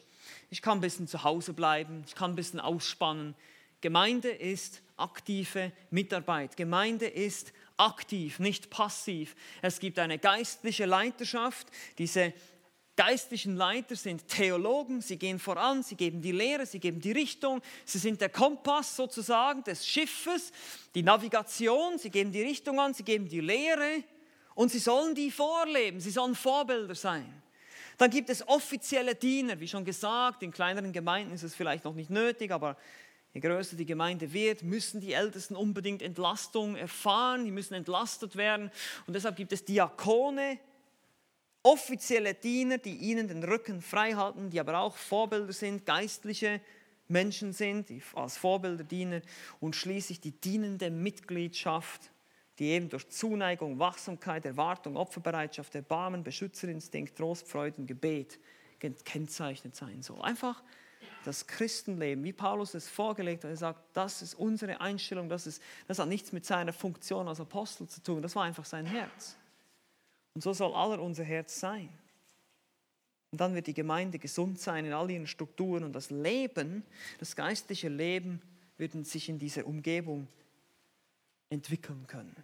[0.49, 3.35] ich kann ein bisschen zu Hause bleiben, ich kann ein bisschen ausspannen.
[3.81, 6.55] Gemeinde ist aktive Mitarbeit.
[6.55, 9.35] Gemeinde ist aktiv, nicht passiv.
[9.63, 11.67] Es gibt eine geistliche Leiterschaft.
[11.97, 12.33] Diese
[13.01, 17.59] geistlichen Leiter sind Theologen, sie gehen voran, sie geben die Lehre, sie geben die Richtung,
[17.83, 20.51] sie sind der Kompass sozusagen des Schiffes,
[20.93, 24.03] die Navigation, sie geben die Richtung an, sie geben die Lehre.
[24.53, 27.41] Und sie sollen die vorleben, sie sollen Vorbilder sein.
[27.97, 31.95] Dann gibt es offizielle Diener, wie schon gesagt, in kleineren Gemeinden ist es vielleicht noch
[31.95, 32.77] nicht nötig, aber
[33.33, 38.69] je größer die Gemeinde wird, müssen die Ältesten unbedingt Entlastung erfahren, die müssen entlastet werden.
[39.07, 40.59] Und deshalb gibt es Diakone,
[41.63, 46.61] offizielle Diener, die ihnen den Rücken frei halten, die aber auch Vorbilder sind, geistliche
[47.07, 49.21] Menschen sind, die als Vorbilder dienen
[49.59, 52.11] und schließlich die dienende Mitgliedschaft,
[52.57, 58.39] die eben durch Zuneigung, Wachsamkeit, Erwartung, Opferbereitschaft, Erbarmen, Beschützerinstinkt, Trost, Freude und Gebet
[58.79, 60.21] gekennzeichnet sein soll.
[60.21, 60.63] Einfach
[61.23, 65.61] das Christenleben, wie Paulus es vorgelegt hat, er sagt, das ist unsere Einstellung, das, ist,
[65.87, 69.37] das hat nichts mit seiner Funktion als Apostel zu tun, das war einfach sein Herz.
[70.33, 71.89] Und so soll aller unser Herz sein.
[73.31, 76.83] Und dann wird die Gemeinde gesund sein in all ihren Strukturen und das Leben,
[77.19, 78.41] das geistliche Leben,
[78.77, 80.27] wird sich in dieser Umgebung
[81.49, 82.35] entwickeln können.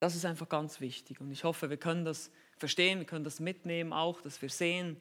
[0.00, 3.40] Das ist einfach ganz wichtig und ich hoffe, wir können das verstehen, wir können das
[3.40, 4.98] mitnehmen auch, dass wir sehen,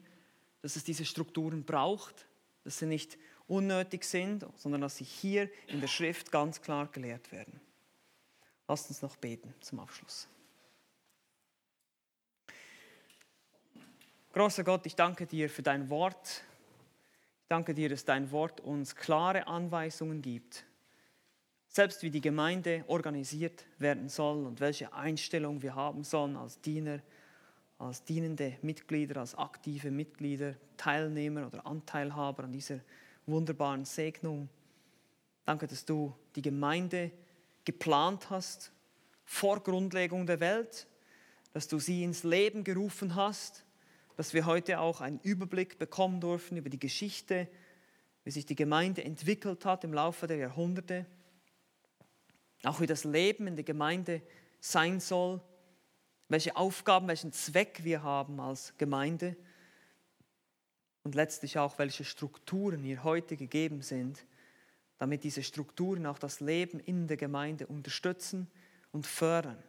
[0.61, 2.25] dass es diese Strukturen braucht,
[2.63, 3.17] dass sie nicht
[3.47, 7.59] unnötig sind, sondern dass sie hier in der Schrift ganz klar gelehrt werden.
[8.73, 10.27] Lasst uns noch beten zum Abschluss.
[14.31, 16.43] Großer Gott, ich danke dir für dein Wort.
[17.43, 20.65] Ich danke dir, dass dein Wort uns klare Anweisungen gibt,
[21.67, 26.99] selbst wie die Gemeinde organisiert werden soll und welche Einstellung wir haben sollen als Diener,
[27.77, 32.79] als dienende Mitglieder, als aktive Mitglieder, Teilnehmer oder Anteilhaber an dieser
[33.27, 34.49] wunderbaren Segnung.
[35.45, 37.11] Danke, dass du die Gemeinde
[37.65, 38.71] geplant hast
[39.25, 40.87] vor Grundlegung der Welt,
[41.53, 43.65] dass du sie ins Leben gerufen hast,
[44.15, 47.47] dass wir heute auch einen Überblick bekommen durften über die Geschichte,
[48.23, 51.05] wie sich die Gemeinde entwickelt hat im Laufe der Jahrhunderte,
[52.63, 54.21] auch wie das Leben in der Gemeinde
[54.59, 55.41] sein soll,
[56.29, 59.35] welche Aufgaben, welchen Zweck wir haben als Gemeinde
[61.03, 64.25] und letztlich auch, welche Strukturen hier heute gegeben sind,
[64.97, 68.47] damit diese Strukturen auch das Leben in der Gemeinde unterstützen
[68.91, 69.61] und fördern.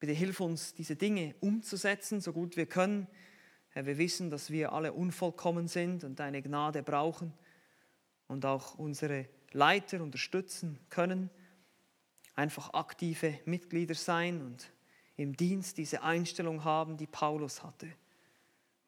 [0.00, 3.06] Bitte hilf uns, diese Dinge umzusetzen, so gut wir können.
[3.70, 7.32] Herr, wir wissen, dass wir alle unvollkommen sind und deine Gnade brauchen
[8.26, 11.30] und auch unsere Leiter unterstützen können.
[12.34, 14.72] Einfach aktive Mitglieder sein und
[15.16, 17.88] im Dienst diese Einstellung haben, die Paulus hatte.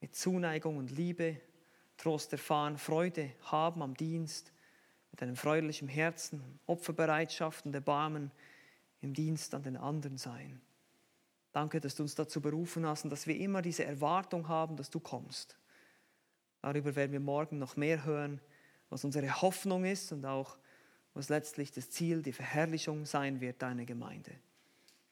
[0.01, 1.41] Mit Zuneigung und Liebe,
[1.97, 4.54] Trost erfahren, Freude haben am Dienst,
[5.15, 8.33] mit einem freundlichen Herzen, Opferbereitschaft und Erbarmen
[9.01, 10.61] im Dienst an den anderen sein.
[11.53, 14.91] Danke, dass du uns dazu berufen hast und dass wir immer diese Erwartung haben, dass
[14.91, 15.57] du kommst.
[16.63, 18.41] Darüber werden wir morgen noch mehr hören,
[18.91, 20.59] was unsere Hoffnung ist und auch,
[21.13, 24.33] was letztlich das Ziel, die Verherrlichung sein wird, deiner Gemeinde.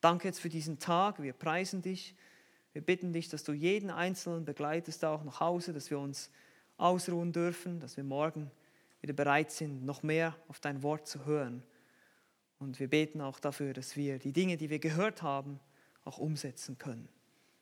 [0.00, 1.22] Danke jetzt für diesen Tag.
[1.22, 2.16] Wir preisen dich.
[2.72, 6.28] Wir bitten dich, dass du jeden Einzelnen begleitest, auch nach Hause, dass wir uns
[6.76, 8.50] ausruhen dürfen, dass wir morgen
[9.02, 11.62] wieder bereit sind, noch mehr auf dein Wort zu hören.
[12.58, 15.60] Und wir beten auch dafür, dass wir die Dinge, die wir gehört haben,
[16.04, 17.08] auch umsetzen können.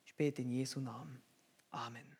[0.05, 1.23] Ich bete in Jesu Namen.
[1.71, 2.20] Amen.